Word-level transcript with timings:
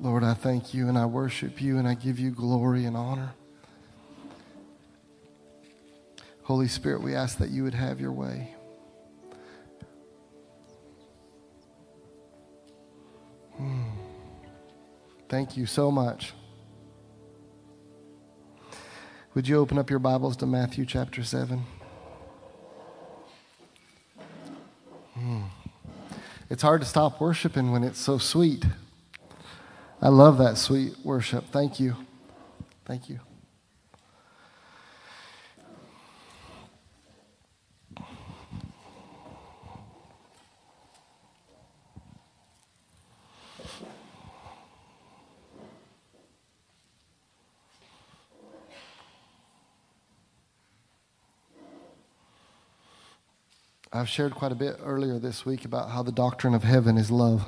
Lord, 0.00 0.24
I 0.24 0.32
thank 0.32 0.72
you 0.72 0.88
and 0.88 0.96
I 0.96 1.04
worship 1.04 1.60
you 1.60 1.76
and 1.76 1.86
I 1.86 1.92
give 1.92 2.18
you 2.18 2.30
glory 2.30 2.86
and 2.86 2.96
honor. 2.96 3.34
Holy 6.44 6.68
Spirit, 6.68 7.02
we 7.02 7.14
ask 7.14 7.36
that 7.36 7.50
you 7.50 7.64
would 7.64 7.74
have 7.74 8.00
your 8.00 8.10
way. 8.10 8.54
Hmm. 13.58 13.90
Thank 15.28 15.58
you 15.58 15.66
so 15.66 15.90
much. 15.90 16.32
Would 19.34 19.46
you 19.46 19.58
open 19.58 19.76
up 19.76 19.90
your 19.90 19.98
Bibles 19.98 20.34
to 20.38 20.46
Matthew 20.46 20.86
chapter 20.86 21.22
7? 21.22 21.62
Hmm. 25.12 25.42
It's 26.48 26.62
hard 26.62 26.80
to 26.80 26.86
stop 26.86 27.20
worshiping 27.20 27.70
when 27.70 27.84
it's 27.84 28.00
so 28.00 28.16
sweet. 28.16 28.64
I 30.02 30.08
love 30.08 30.38
that 30.38 30.56
sweet 30.56 30.94
worship. 31.04 31.44
Thank 31.52 31.78
you. 31.78 31.94
Thank 32.86 33.10
you. 33.10 33.20
I've 53.92 54.08
shared 54.08 54.34
quite 54.34 54.52
a 54.52 54.54
bit 54.54 54.78
earlier 54.82 55.18
this 55.18 55.44
week 55.44 55.66
about 55.66 55.90
how 55.90 56.02
the 56.02 56.12
doctrine 56.12 56.54
of 56.54 56.62
heaven 56.62 56.96
is 56.96 57.10
love. 57.10 57.44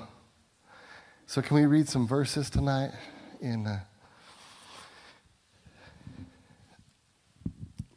So, 1.33 1.41
can 1.41 1.57
we 1.57 1.65
read 1.65 1.89
some 1.89 2.07
verses 2.07 2.51
tonight? 2.51 2.91
In 3.41 3.67
uh, 3.67 3.81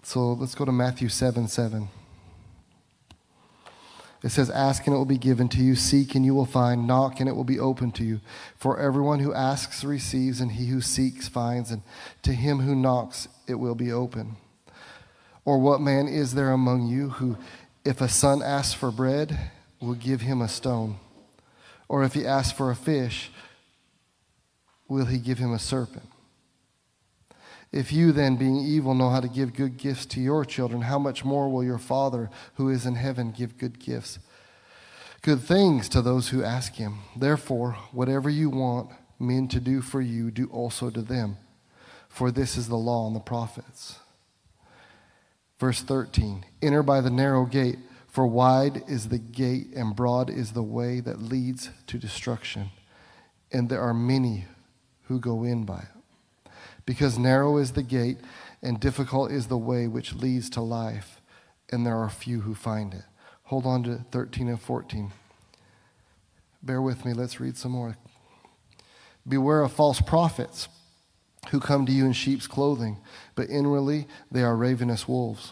so 0.04 0.32
let's 0.32 0.56
go 0.56 0.64
to 0.64 0.72
Matthew 0.72 1.10
seven 1.10 1.50
seven. 1.50 1.90
It 4.24 4.30
says, 4.30 4.50
Ask 4.50 4.88
and 4.88 4.96
it 4.96 4.98
will 4.98 5.04
be 5.04 5.18
given 5.18 5.50
to 5.50 5.58
you, 5.58 5.76
seek 5.76 6.16
and 6.16 6.24
you 6.24 6.34
will 6.34 6.46
find, 6.46 6.88
knock 6.88 7.20
and 7.20 7.28
it 7.28 7.34
will 7.34 7.44
be 7.44 7.60
open 7.60 7.92
to 7.92 8.06
you. 8.06 8.22
For 8.56 8.80
everyone 8.80 9.20
who 9.20 9.34
asks 9.34 9.84
receives, 9.84 10.40
and 10.40 10.54
he 10.54 10.68
who 10.68 10.80
seeks 10.80 11.28
finds, 11.28 11.72
and 11.72 11.82
to 12.22 12.32
him 12.32 12.60
who 12.60 12.74
knocks 12.74 13.28
it 13.48 13.56
will 13.56 13.76
be 13.76 13.92
open. 13.92 14.38
Or 15.44 15.60
what 15.60 15.82
man 15.82 16.08
is 16.08 16.36
there 16.36 16.52
among 16.52 16.88
you 16.88 17.10
who 17.10 17.36
if 17.84 18.00
a 18.00 18.08
son 18.08 18.42
asks 18.42 18.74
for 18.74 18.92
bread, 18.92 19.38
we'll 19.82 19.96
give 19.96 20.22
him 20.22 20.42
a 20.42 20.48
stone. 20.48 21.00
Or 21.88 22.04
if 22.04 22.14
he 22.14 22.26
asks 22.26 22.58
for 22.58 22.72
a 22.72 22.76
fish, 22.76 23.32
will 24.88 25.06
he 25.06 25.18
give 25.18 25.38
him 25.38 25.54
a 25.54 25.60
serpent? 25.60 26.10
If 27.72 27.92
you 27.92 28.12
then, 28.12 28.38
being 28.38 28.58
evil, 28.58 28.94
know 28.94 29.10
how 29.10 29.20
to 29.20 29.28
give 29.28 29.54
good 29.54 29.78
gifts 29.78 30.06
to 30.08 30.22
your 30.22 30.46
children, 30.46 30.84
how 30.84 30.98
much 30.98 31.26
more 31.26 31.50
will 31.50 31.64
your 31.64 31.78
Father 31.78 32.30
who 32.56 32.70
is 32.70 32.86
in 32.86 32.96
heaven 32.96 33.32
give 33.32 33.58
good 33.58 33.80
gifts? 33.80 34.20
Good 35.22 35.42
things 35.42 35.90
to 35.90 36.02
those 36.02 36.30
who 36.30 36.44
ask 36.44 36.76
him. 36.76 37.00
Therefore, 37.18 37.74
whatever 37.92 38.30
you 38.30 38.50
want 38.50 38.92
men 39.20 39.48
to 39.50 39.60
do 39.60 39.82
for 39.82 40.00
you, 40.00 40.32
do 40.32 40.48
also 40.48 40.90
to 40.90 41.02
them. 41.02 41.38
For 42.08 42.32
this 42.32 42.56
is 42.56 42.70
the 42.70 42.78
law 42.78 43.08
and 43.08 43.16
the 43.16 43.20
prophets. 43.20 44.00
Verse 45.60 45.82
13 45.82 46.46
Enter 46.62 46.84
by 46.84 47.02
the 47.02 47.10
narrow 47.10 47.46
gate, 47.46 47.80
for 48.16 48.26
wide 48.26 48.82
is 48.88 49.10
the 49.10 49.20
gate 49.20 49.74
and 49.76 49.94
broad 49.94 50.30
is 50.30 50.54
the 50.54 50.64
way 50.64 51.02
that 51.02 51.22
leads 51.22 51.70
to 51.86 51.98
destruction, 51.98 52.70
and 53.52 53.68
there 53.68 53.82
are 53.82 53.94
many 53.94 54.46
who 55.04 55.20
go 55.20 55.44
in 55.44 55.66
by 55.66 55.80
it. 55.80 56.50
Because 56.86 57.20
narrow 57.20 57.58
is 57.58 57.74
the 57.74 57.84
gate 57.84 58.20
and 58.62 58.80
difficult 58.80 59.34
is 59.34 59.48
the 59.48 59.58
way 59.58 59.90
which 59.90 60.14
leads 60.14 60.50
to 60.52 60.62
life, 60.62 61.20
and 61.74 61.86
there 61.86 61.98
are 61.98 62.10
few 62.10 62.40
who 62.40 62.56
find 62.56 62.94
it. 62.94 63.04
Hold 63.44 63.66
on 63.66 63.84
to 63.84 64.06
13 64.12 64.48
and 64.48 64.62
14. 64.62 65.12
Bear 66.64 66.82
with 66.82 67.04
me, 67.04 67.12
let's 67.12 67.42
read 67.42 67.58
some 67.58 67.74
more. 67.74 67.98
Beware 69.28 69.62
of 69.62 69.74
false 69.74 70.00
prophets 70.00 70.70
who 71.50 71.60
come 71.60 71.86
to 71.86 71.92
you 71.92 72.06
in 72.06 72.14
sheep's 72.14 72.48
clothing, 72.48 72.98
but 73.36 73.50
inwardly 73.50 74.08
they 74.32 74.42
are 74.42 74.56
ravenous 74.56 75.06
wolves. 75.06 75.52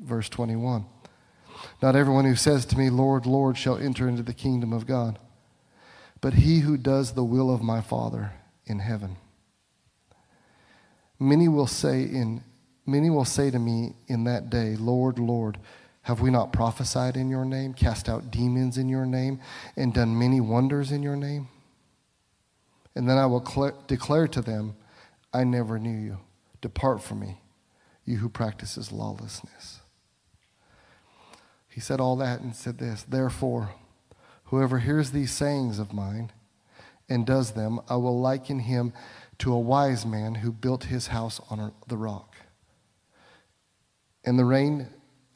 Verse 0.00 0.28
21. 0.28 0.86
Not 1.82 1.96
everyone 1.96 2.24
who 2.24 2.36
says 2.36 2.64
to 2.66 2.78
me, 2.78 2.90
Lord, 2.90 3.26
Lord, 3.26 3.58
shall 3.58 3.76
enter 3.76 4.08
into 4.08 4.22
the 4.22 4.34
kingdom 4.34 4.72
of 4.72 4.86
God, 4.86 5.18
but 6.20 6.34
he 6.34 6.60
who 6.60 6.76
does 6.76 7.12
the 7.12 7.24
will 7.24 7.52
of 7.52 7.62
my 7.62 7.80
Father 7.80 8.32
in 8.66 8.78
heaven. 8.78 9.16
Many 11.18 11.48
will 11.48 11.66
say 11.66 12.02
in 12.02 12.44
many 12.86 13.10
will 13.10 13.24
say 13.24 13.50
to 13.50 13.58
me 13.58 13.94
in 14.06 14.24
that 14.24 14.50
day, 14.50 14.74
Lord, 14.76 15.18
Lord, 15.18 15.58
have 16.02 16.20
we 16.20 16.30
not 16.30 16.52
prophesied 16.52 17.16
in 17.16 17.28
your 17.28 17.44
name, 17.44 17.74
cast 17.74 18.08
out 18.08 18.30
demons 18.30 18.78
in 18.78 18.88
your 18.88 19.04
name, 19.04 19.40
and 19.76 19.92
done 19.92 20.18
many 20.18 20.40
wonders 20.40 20.90
in 20.90 21.02
your 21.02 21.16
name? 21.16 21.48
And 22.94 23.08
then 23.08 23.18
I 23.18 23.26
will 23.26 23.44
cl- 23.44 23.78
declare 23.86 24.26
to 24.28 24.40
them, 24.40 24.74
I 25.32 25.44
never 25.44 25.78
knew 25.78 25.98
you. 25.98 26.18
Depart 26.62 27.02
from 27.02 27.20
me, 27.20 27.42
you 28.06 28.16
who 28.16 28.28
practices 28.28 28.90
lawlessness. 28.90 29.80
He 31.78 31.82
said 31.82 32.00
all 32.00 32.16
that 32.16 32.40
and 32.40 32.56
said 32.56 32.78
this 32.78 33.04
Therefore, 33.04 33.70
whoever 34.46 34.80
hears 34.80 35.12
these 35.12 35.30
sayings 35.30 35.78
of 35.78 35.92
mine 35.92 36.32
and 37.08 37.24
does 37.24 37.52
them, 37.52 37.78
I 37.88 37.94
will 37.94 38.20
liken 38.20 38.58
him 38.58 38.92
to 39.38 39.52
a 39.52 39.60
wise 39.60 40.04
man 40.04 40.34
who 40.34 40.50
built 40.50 40.86
his 40.86 41.06
house 41.06 41.40
on 41.48 41.72
the 41.86 41.96
rock. 41.96 42.34
And 44.24 44.36
the 44.36 44.44
rain 44.44 44.88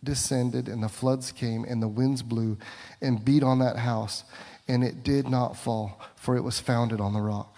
descended, 0.02 0.66
and 0.68 0.82
the 0.82 0.88
floods 0.88 1.30
came, 1.30 1.62
and 1.62 1.80
the 1.80 1.86
winds 1.86 2.24
blew 2.24 2.58
and 3.00 3.24
beat 3.24 3.44
on 3.44 3.60
that 3.60 3.76
house, 3.76 4.24
and 4.66 4.82
it 4.82 5.04
did 5.04 5.28
not 5.28 5.56
fall, 5.56 6.00
for 6.16 6.36
it 6.36 6.42
was 6.42 6.58
founded 6.58 7.00
on 7.00 7.12
the 7.12 7.20
rock. 7.20 7.56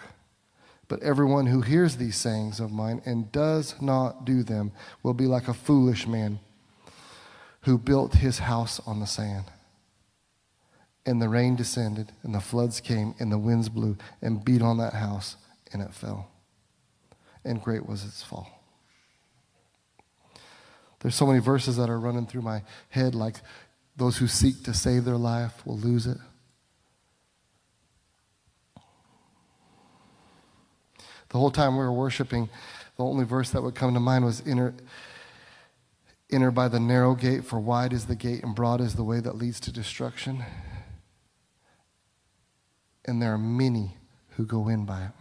But 0.87 1.01
everyone 1.01 1.47
who 1.47 1.61
hears 1.61 1.97
these 1.97 2.17
sayings 2.17 2.59
of 2.59 2.71
mine 2.71 3.01
and 3.03 3.31
does 3.31 3.81
not 3.81 4.25
do 4.25 4.43
them 4.43 4.73
will 5.01 5.15
be 5.15 5.25
like 5.25 5.47
a 5.47 5.55
foolish 5.55 6.05
man 6.05 6.39
who 7.65 7.79
built 7.79 8.15
his 8.15 8.39
house 8.39 8.79
on 8.85 8.99
the 8.99 9.07
sand. 9.07 9.45
And 11.05 11.21
the 11.21 11.29
rain 11.29 11.55
descended, 11.55 12.11
and 12.23 12.33
the 12.33 12.39
floods 12.39 12.79
came, 12.79 13.15
and 13.19 13.31
the 13.31 13.37
winds 13.37 13.69
blew 13.69 13.97
and 14.21 14.43
beat 14.45 14.61
on 14.61 14.77
that 14.77 14.93
house, 14.93 15.35
and 15.73 15.81
it 15.81 15.93
fell. 15.93 16.29
And 17.43 17.61
great 17.61 17.87
was 17.87 18.03
its 18.03 18.23
fall. 18.23 18.47
There's 20.99 21.15
so 21.15 21.25
many 21.25 21.39
verses 21.39 21.77
that 21.77 21.89
are 21.89 21.99
running 21.99 22.25
through 22.25 22.41
my 22.43 22.63
head, 22.89 23.13
like 23.13 23.37
those 23.95 24.17
who 24.17 24.27
seek 24.27 24.63
to 24.63 24.73
save 24.73 25.05
their 25.05 25.17
life 25.17 25.65
will 25.65 25.77
lose 25.77 26.07
it. 26.07 26.17
The 31.29 31.39
whole 31.39 31.51
time 31.51 31.73
we 31.73 31.83
were 31.83 31.91
worshiping, 31.91 32.49
the 32.97 33.03
only 33.03 33.25
verse 33.25 33.49
that 33.51 33.61
would 33.61 33.75
come 33.75 33.93
to 33.93 33.99
mind 33.99 34.23
was 34.23 34.41
enter, 34.47 34.73
enter 36.35 36.51
by 36.51 36.67
the 36.67 36.79
narrow 36.79 37.15
gate, 37.15 37.45
for 37.45 37.59
wide 37.59 37.93
is 37.93 38.05
the 38.05 38.15
gate 38.15 38.43
and 38.43 38.53
broad 38.53 38.81
is 38.81 38.95
the 38.95 39.03
way 39.03 39.21
that 39.21 39.37
leads 39.37 39.59
to 39.61 39.71
destruction. 39.71 40.43
And 43.05 43.21
there 43.21 43.33
are 43.33 43.37
many 43.37 43.97
who 44.31 44.45
go 44.45 44.67
in 44.67 44.85
by 44.85 45.05
it. 45.05 45.11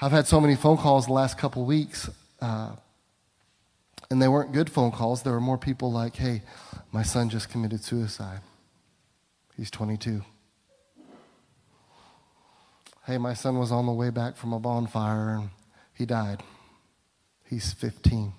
I've 0.00 0.12
had 0.12 0.26
so 0.26 0.40
many 0.40 0.56
phone 0.56 0.78
calls 0.78 1.06
the 1.06 1.12
last 1.12 1.36
couple 1.36 1.66
weeks 1.66 2.08
uh, 2.40 2.76
and 4.10 4.22
they 4.22 4.28
weren't 4.28 4.52
good 4.52 4.70
phone 4.70 4.90
calls. 4.90 5.22
There 5.22 5.34
were 5.34 5.40
more 5.40 5.58
people 5.58 5.92
like, 5.92 6.16
hey, 6.16 6.42
my 6.90 7.02
son 7.02 7.28
just 7.28 7.50
committed 7.50 7.84
suicide. 7.84 8.40
He's 9.54 9.70
22. 9.70 10.22
Hey, 13.06 13.18
my 13.18 13.34
son 13.34 13.58
was 13.58 13.70
on 13.70 13.84
the 13.84 13.92
way 13.92 14.08
back 14.08 14.36
from 14.36 14.54
a 14.54 14.58
bonfire 14.58 15.34
and 15.34 15.50
he 15.92 16.06
died. 16.06 16.42
He's 17.50 17.72
15. 17.72 18.32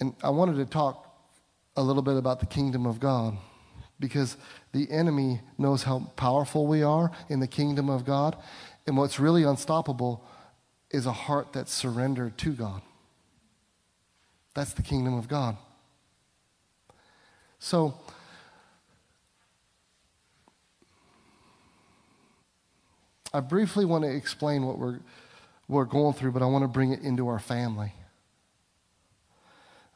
And 0.00 0.16
I 0.20 0.30
wanted 0.30 0.56
to 0.56 0.66
talk 0.66 1.06
a 1.76 1.82
little 1.82 2.02
bit 2.02 2.16
about 2.16 2.40
the 2.40 2.46
kingdom 2.46 2.86
of 2.86 2.98
God 2.98 3.36
because 4.00 4.36
the 4.72 4.90
enemy 4.90 5.40
knows 5.58 5.84
how 5.84 6.10
powerful 6.16 6.66
we 6.66 6.82
are 6.82 7.12
in 7.28 7.38
the 7.38 7.46
kingdom 7.46 7.88
of 7.88 8.04
God. 8.04 8.36
And 8.88 8.96
what's 8.96 9.20
really 9.20 9.44
unstoppable 9.44 10.24
is 10.90 11.06
a 11.06 11.12
heart 11.12 11.52
that's 11.52 11.72
surrendered 11.72 12.36
to 12.38 12.52
God. 12.52 12.82
That's 14.54 14.72
the 14.72 14.82
kingdom 14.82 15.14
of 15.14 15.28
God. 15.28 15.56
So, 17.60 17.94
I 23.32 23.38
briefly 23.38 23.84
want 23.84 24.02
to 24.02 24.10
explain 24.10 24.66
what 24.66 24.76
we're, 24.76 24.98
we're 25.70 25.84
going 25.84 26.14
through, 26.14 26.32
but 26.32 26.42
I 26.42 26.46
want 26.46 26.64
to 26.64 26.68
bring 26.68 26.92
it 26.92 27.00
into 27.00 27.28
our 27.28 27.38
family. 27.38 27.92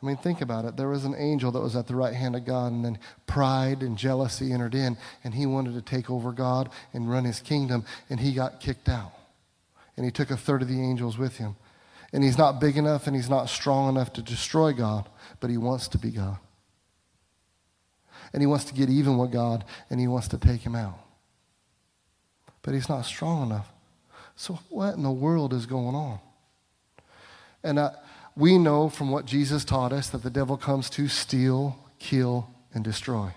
I 0.03 0.07
mean, 0.07 0.17
think 0.17 0.41
about 0.41 0.67
it. 0.67 0.77
There 0.77 0.89
was 0.89 1.05
an 1.05 1.15
angel 1.19 1.51
that 1.53 1.61
was 1.61 1.75
at 1.75 1.87
the 1.87 1.97
right 1.97 2.15
hand 2.15 2.37
of 2.37 2.45
God, 2.45 2.73
and 2.73 2.85
then 2.85 2.99
pride 3.27 3.83
and 3.83 3.97
jealousy 3.97 4.53
entered 4.53 4.75
in, 4.75 4.99
and 5.25 5.35
he 5.35 5.47
wanted 5.47 5.75
to 5.75 5.83
take 5.83 6.11
over 6.11 6.31
God 6.31 6.71
and 6.93 7.11
run 7.11 7.25
his 7.25 7.41
kingdom, 7.41 7.85
and 8.11 8.21
he 8.21 8.35
got 8.35 8.61
kicked 8.61 8.89
out. 8.89 9.13
And 9.97 10.05
he 10.05 10.13
took 10.13 10.31
a 10.31 10.37
third 10.37 10.63
of 10.63 10.69
the 10.69 10.81
angels 10.81 11.17
with 11.17 11.39
him. 11.39 11.57
And 12.13 12.23
he's 12.23 12.39
not 12.39 12.61
big 12.61 12.77
enough 12.77 13.09
and 13.09 13.17
he's 13.17 13.29
not 13.29 13.49
strong 13.49 13.89
enough 13.89 14.13
to 14.13 14.23
destroy 14.23 14.73
God, 14.73 15.09
but 15.41 15.51
he 15.51 15.57
wants 15.57 15.89
to 15.89 15.99
be 15.99 16.11
God. 16.11 16.39
And 18.33 18.41
he 18.41 18.47
wants 18.47 18.67
to 18.67 18.75
get 18.75 18.89
even 18.89 19.19
with 19.19 19.33
God, 19.33 19.65
and 19.91 19.99
he 19.99 20.07
wants 20.07 20.29
to 20.29 20.39
take 20.39 20.61
him 20.61 20.77
out. 20.77 20.99
But 22.63 22.75
he's 22.75 22.89
not 22.89 23.05
strong 23.05 23.43
enough. 23.51 23.74
So, 24.37 24.59
what 24.69 24.95
in 24.95 25.03
the 25.03 25.11
world 25.11 25.53
is 25.53 25.67
going 25.67 25.95
on? 25.95 26.19
And 27.63 27.81
we 28.37 28.59
know 28.59 28.89
from 28.89 29.11
what 29.11 29.27
Jesus 29.27 29.65
taught 29.65 29.93
us 29.93 30.11
that 30.11 30.23
the 30.23 30.31
devil 30.31 30.57
comes 30.57 30.91
to 30.91 31.09
steal, 31.09 31.79
kill, 31.99 32.49
and 32.73 32.85
destroy. 32.85 33.31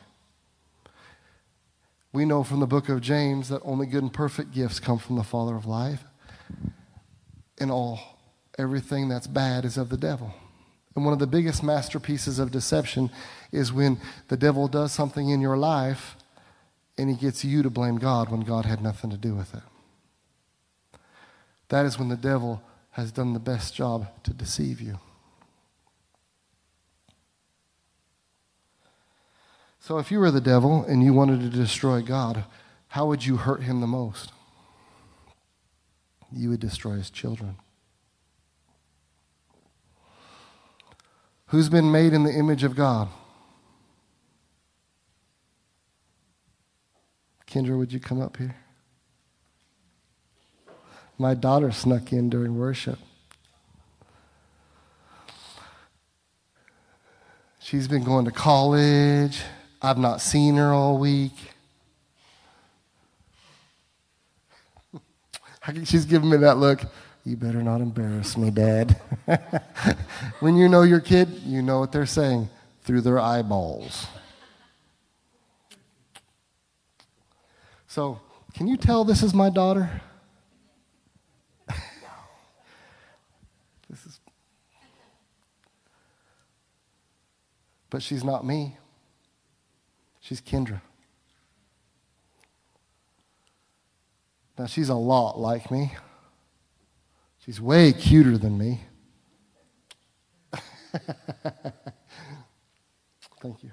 We 2.12 2.26
know 2.26 2.44
from 2.44 2.60
the 2.60 2.68
book 2.68 2.90
of 2.90 3.02
James 3.02 3.50
that 3.50 3.62
only 3.64 3.86
good 3.86 4.02
and 4.02 4.14
perfect 4.14 4.52
gifts 4.52 4.80
come 4.80 4.98
from 4.98 5.18
the 5.18 5.24
Father 5.24 5.56
of 5.56 5.66
life, 5.66 6.04
and 7.60 7.70
all 7.70 8.00
everything 8.58 9.08
that's 9.08 9.28
bad 9.28 9.66
is 9.66 9.78
of 9.78 9.90
the 9.90 9.98
devil. 9.98 10.34
And 10.96 11.06
one 11.06 11.14
of 11.14 11.20
the 11.20 11.28
biggest 11.28 11.62
masterpieces 11.62 12.40
of 12.40 12.52
deception 12.52 13.12
is 13.52 13.72
when 13.72 14.00
the 14.30 14.38
devil 14.38 14.68
does 14.68 14.92
something 14.92 15.30
in 15.30 15.42
your 15.42 15.58
life 15.58 16.16
and 16.98 17.08
he 17.08 17.16
gets 17.16 17.46
you 17.46 17.62
to 17.62 17.70
blame 17.70 17.98
God 18.00 18.32
when 18.32 18.42
God 18.42 18.66
had 18.66 18.82
nothing 18.82 19.12
to 19.12 19.18
do 19.18 19.36
with 19.36 19.54
it. 19.54 19.62
That 21.70 21.86
is 21.86 22.00
when 22.00 22.10
the 22.10 22.16
devil 22.16 22.62
has 22.92 23.12
done 23.12 23.34
the 23.34 23.40
best 23.40 23.76
job 23.76 24.08
to 24.24 24.34
deceive 24.34 24.82
you. 24.82 25.00
So, 29.80 30.00
if 30.00 30.12
you 30.12 30.20
were 30.20 30.32
the 30.32 30.42
devil 30.42 30.84
and 30.84 31.04
you 31.04 31.14
wanted 31.14 31.40
to 31.42 31.50
destroy 31.50 32.02
God, 32.02 32.44
how 32.90 33.06
would 33.08 33.26
you 33.26 33.38
hurt 33.38 33.64
him 33.64 33.80
the 33.80 33.88
most? 33.88 34.32
You 36.32 36.50
would 36.50 36.60
destroy 36.60 36.96
his 36.96 37.10
children. 37.10 37.58
Who's 41.48 41.70
been 41.70 41.92
made 41.92 42.12
in 42.12 42.24
the 42.24 42.34
image 42.34 42.64
of 42.64 42.76
God? 42.76 43.08
Kendra, 47.50 47.78
would 47.78 47.94
you 47.94 48.02
come 48.02 48.20
up 48.20 48.36
here? 48.36 48.58
My 51.18 51.34
daughter 51.34 51.72
snuck 51.72 52.14
in 52.14 52.30
during 52.30 52.58
worship. 52.60 53.00
She's 57.60 57.88
been 57.88 58.04
going 58.04 58.26
to 58.26 58.32
college. 58.32 59.42
I've 59.82 59.98
not 59.98 60.22
seen 60.22 60.56
her 60.56 60.72
all 60.72 60.98
week. 60.98 61.34
She's 65.84 66.06
giving 66.06 66.30
me 66.30 66.38
that 66.38 66.58
look. 66.58 66.82
You 67.26 67.36
better 67.36 67.62
not 67.62 67.82
embarrass 67.82 68.38
me, 68.38 68.52
Dad. 68.52 68.96
when 70.40 70.56
you 70.56 70.70
know 70.70 70.84
your 70.84 71.02
kid, 71.02 71.28
you 71.46 71.62
know 71.62 71.80
what 71.80 71.92
they're 71.92 72.06
saying 72.06 72.48
through 72.84 73.02
their 73.02 73.20
eyeballs. 73.20 74.08
So, 77.88 78.22
can 78.54 78.68
you 78.68 78.78
tell 78.78 79.04
this 79.04 79.24
is 79.24 79.34
my 79.34 79.50
daughter? 79.50 80.02
This 83.90 84.06
is 84.06 84.20
But 87.90 88.02
she's 88.02 88.24
not 88.24 88.46
me. 88.46 88.78
She's 90.20 90.42
Kendra. 90.42 90.82
Now, 94.58 94.66
she's 94.66 94.90
a 94.90 94.96
lot 94.96 95.40
like 95.40 95.70
me. 95.72 95.96
She's 97.46 97.62
way 97.62 97.94
cuter 97.94 98.38
than 98.38 98.58
me. 98.58 98.82
Thank 103.42 103.64
you. 103.64 103.72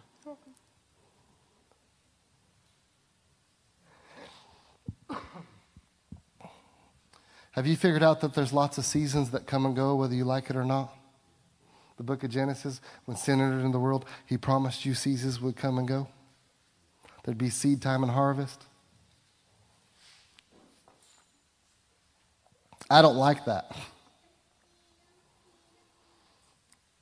Have 7.54 7.68
you 7.68 7.76
figured 7.76 8.02
out 8.02 8.20
that 8.20 8.34
there's 8.34 8.52
lots 8.52 8.78
of 8.78 8.84
seasons 8.84 9.30
that 9.30 9.46
come 9.46 9.64
and 9.64 9.76
go, 9.76 9.94
whether 9.94 10.14
you 10.14 10.24
like 10.24 10.50
it 10.50 10.56
or 10.56 10.64
not? 10.64 10.92
The 11.96 12.02
book 12.02 12.24
of 12.24 12.30
Genesis, 12.30 12.80
when 13.04 13.16
sin 13.16 13.40
entered 13.40 13.60
into 13.60 13.70
the 13.70 13.78
world, 13.78 14.06
he 14.26 14.36
promised 14.36 14.84
you 14.84 14.92
seasons 14.94 15.40
would 15.40 15.54
come 15.54 15.78
and 15.78 15.86
go. 15.86 16.08
There'd 17.22 17.38
be 17.38 17.50
seed 17.50 17.80
time 17.80 18.02
and 18.02 18.10
harvest. 18.10 18.64
I 22.90 23.02
don't 23.02 23.16
like 23.16 23.44
that. 23.44 23.70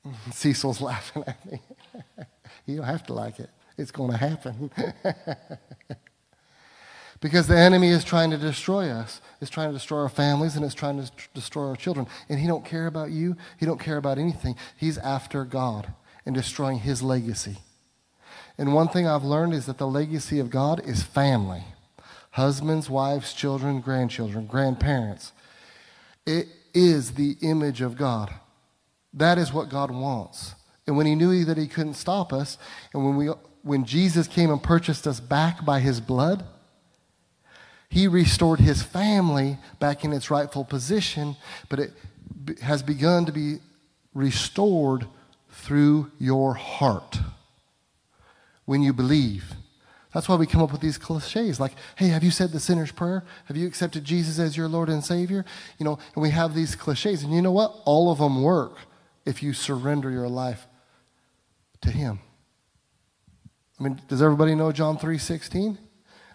Cecil's 0.31 0.81
laughing 0.81 1.23
at 1.25 1.51
me. 1.51 1.59
you 2.67 2.77
don't 2.77 2.85
have 2.85 3.07
to 3.07 3.13
like 3.13 3.39
it, 3.39 3.49
it's 3.75 3.89
going 3.89 4.11
to 4.11 4.17
happen. 4.17 4.69
because 7.23 7.47
the 7.47 7.57
enemy 7.57 7.87
is 7.87 8.03
trying 8.03 8.29
to 8.31 8.37
destroy 8.37 8.89
us. 8.89 9.21
It's 9.39 9.49
trying 9.49 9.69
to 9.69 9.73
destroy 9.73 10.01
our 10.01 10.09
families 10.09 10.57
and 10.57 10.65
it's 10.65 10.75
trying 10.75 11.01
to 11.01 11.09
destroy 11.33 11.69
our 11.69 11.75
children. 11.77 12.05
And 12.27 12.37
he 12.37 12.47
don't 12.47 12.65
care 12.65 12.85
about 12.85 13.11
you. 13.11 13.37
He 13.57 13.65
don't 13.65 13.79
care 13.79 13.95
about 13.95 14.17
anything. 14.17 14.57
He's 14.75 14.97
after 14.97 15.45
god 15.45 15.93
and 16.25 16.35
destroying 16.35 16.79
his 16.79 17.01
legacy. 17.01 17.59
And 18.57 18.73
one 18.73 18.89
thing 18.89 19.07
i've 19.07 19.23
learned 19.23 19.53
is 19.53 19.67
that 19.67 19.77
the 19.77 19.87
legacy 19.87 20.39
of 20.39 20.49
god 20.49 20.85
is 20.85 21.01
family. 21.01 21.63
Husbands 22.31 22.89
wives 22.89 23.33
children 23.33 23.79
grandchildren 23.79 24.45
grandparents. 24.45 25.31
It 26.25 26.47
is 26.73 27.13
the 27.13 27.37
image 27.41 27.79
of 27.79 27.95
God. 27.95 28.33
That 29.13 29.37
is 29.37 29.53
what 29.53 29.69
God 29.69 29.91
wants. 29.91 30.55
And 30.85 30.97
when 30.97 31.05
he 31.05 31.15
knew 31.15 31.45
that 31.45 31.57
he 31.57 31.67
couldn't 31.67 31.93
stop 31.93 32.33
us, 32.33 32.57
and 32.93 33.05
when, 33.05 33.15
we, 33.15 33.27
when 33.61 33.85
Jesus 33.85 34.27
came 34.27 34.49
and 34.49 34.61
purchased 34.61 35.07
us 35.07 35.21
back 35.21 35.63
by 35.63 35.79
his 35.79 36.01
blood, 36.01 36.43
he 37.93 38.07
restored 38.07 38.59
his 38.59 38.81
family 38.81 39.59
back 39.79 40.03
in 40.03 40.13
its 40.13 40.31
rightful 40.31 40.65
position, 40.65 41.35
but 41.69 41.79
it 41.79 41.93
has 42.63 42.81
begun 42.81 43.23
to 43.27 43.31
be 43.31 43.59
restored 44.15 45.05
through 45.51 46.11
your 46.17 46.55
heart 46.55 47.19
when 48.65 48.81
you 48.81 48.93
believe. 48.93 49.53
That's 50.11 50.27
why 50.27 50.37
we 50.37 50.47
come 50.47 50.63
up 50.63 50.71
with 50.71 50.81
these 50.81 50.97
cliches 50.97 51.59
like, 51.59 51.73
hey, 51.95 52.07
have 52.07 52.23
you 52.23 52.31
said 52.31 52.51
the 52.51 52.59
sinner's 52.59 52.91
prayer? 52.91 53.23
Have 53.45 53.57
you 53.57 53.67
accepted 53.67 54.03
Jesus 54.03 54.39
as 54.39 54.57
your 54.57 54.67
Lord 54.67 54.89
and 54.89 55.05
Savior? 55.05 55.45
You 55.77 55.85
know, 55.85 55.99
and 56.15 56.23
we 56.23 56.31
have 56.31 56.55
these 56.55 56.75
cliches. 56.75 57.21
And 57.21 57.31
you 57.31 57.43
know 57.43 57.51
what? 57.51 57.75
All 57.85 58.11
of 58.11 58.17
them 58.17 58.41
work 58.41 58.75
if 59.23 59.43
you 59.43 59.53
surrender 59.53 60.09
your 60.09 60.29
life 60.29 60.65
to 61.81 61.91
Him. 61.91 62.21
I 63.79 63.83
mean, 63.83 64.01
does 64.07 64.23
everybody 64.23 64.55
know 64.55 64.71
John 64.71 64.97
3.16? 64.97 65.77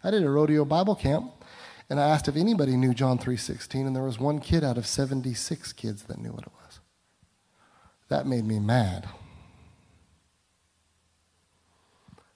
I 0.04 0.12
did 0.12 0.22
a 0.22 0.30
rodeo 0.30 0.64
Bible 0.64 0.94
camp, 0.94 1.32
and 1.90 1.98
I 1.98 2.08
asked 2.08 2.28
if 2.28 2.36
anybody 2.36 2.76
knew 2.76 2.92
John 2.92 3.18
3.16, 3.18 3.86
and 3.86 3.96
there 3.96 4.02
was 4.02 4.18
one 4.18 4.40
kid 4.40 4.62
out 4.62 4.76
of 4.76 4.86
76 4.86 5.72
kids 5.72 6.02
that 6.04 6.18
knew 6.18 6.32
what 6.32 6.42
it 6.42 6.52
was. 6.62 6.80
That 8.08 8.26
made 8.26 8.44
me 8.44 8.58
mad. 8.58 9.08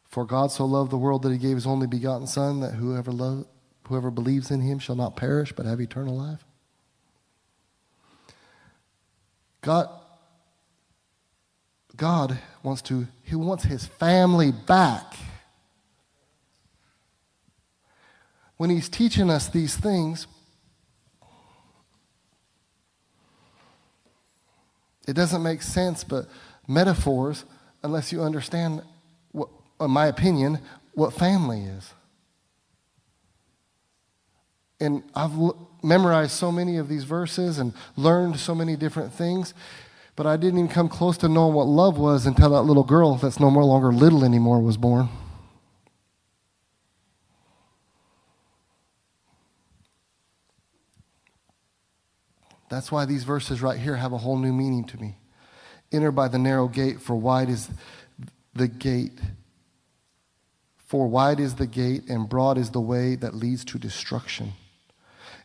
For 0.08 0.24
God 0.24 0.50
so 0.50 0.64
loved 0.64 0.90
the 0.90 0.98
world 0.98 1.22
that 1.22 1.32
he 1.32 1.38
gave 1.38 1.56
his 1.56 1.66
only 1.66 1.86
begotten 1.86 2.26
Son, 2.26 2.60
that 2.60 2.74
whoever, 2.74 3.10
love, 3.10 3.46
whoever 3.88 4.10
believes 4.10 4.50
in 4.50 4.60
him 4.60 4.78
shall 4.78 4.96
not 4.96 5.16
perish 5.16 5.52
but 5.52 5.66
have 5.66 5.80
eternal 5.80 6.16
life. 6.16 6.44
God, 9.62 9.88
God 11.96 12.38
wants 12.62 12.82
to, 12.82 13.06
he 13.22 13.36
wants 13.36 13.64
his 13.64 13.86
family 13.86 14.50
back. 14.50 15.16
When 18.62 18.70
he's 18.70 18.88
teaching 18.88 19.28
us 19.28 19.48
these 19.48 19.74
things, 19.74 20.28
it 25.08 25.14
doesn't 25.14 25.42
make 25.42 25.62
sense, 25.62 26.04
but 26.04 26.26
metaphors, 26.68 27.44
unless 27.82 28.12
you 28.12 28.22
understand 28.22 28.82
in 29.34 29.44
uh, 29.80 29.88
my 29.88 30.06
opinion, 30.06 30.60
what 30.94 31.12
family 31.12 31.64
is. 31.64 31.92
And 34.78 35.02
I've 35.12 35.36
l- 35.36 35.68
memorized 35.82 36.30
so 36.30 36.52
many 36.52 36.76
of 36.76 36.88
these 36.88 37.02
verses 37.02 37.58
and 37.58 37.74
learned 37.96 38.38
so 38.38 38.54
many 38.54 38.76
different 38.76 39.12
things, 39.12 39.54
but 40.14 40.24
I 40.24 40.36
didn't 40.36 40.60
even 40.60 40.70
come 40.70 40.88
close 40.88 41.18
to 41.18 41.28
knowing 41.28 41.54
what 41.54 41.66
love 41.66 41.98
was 41.98 42.26
until 42.26 42.50
that 42.50 42.62
little 42.62 42.84
girl 42.84 43.16
that's 43.16 43.40
no 43.40 43.50
more 43.50 43.64
longer 43.64 43.92
little 43.92 44.24
anymore 44.24 44.60
was 44.60 44.76
born. 44.76 45.08
That's 52.72 52.90
why 52.90 53.04
these 53.04 53.24
verses 53.24 53.60
right 53.60 53.78
here 53.78 53.96
have 53.96 54.14
a 54.14 54.18
whole 54.18 54.38
new 54.38 54.52
meaning 54.54 54.84
to 54.84 54.96
me. 54.98 55.18
Enter 55.92 56.10
by 56.10 56.28
the 56.28 56.38
narrow 56.38 56.68
gate, 56.68 57.02
for 57.02 57.14
wide 57.14 57.50
is 57.50 57.68
the 58.54 58.66
gate. 58.66 59.20
For 60.78 61.06
wide 61.06 61.38
is 61.38 61.56
the 61.56 61.66
gate, 61.66 62.04
and 62.08 62.30
broad 62.30 62.56
is 62.56 62.70
the 62.70 62.80
way 62.80 63.14
that 63.16 63.34
leads 63.34 63.62
to 63.66 63.78
destruction. 63.78 64.54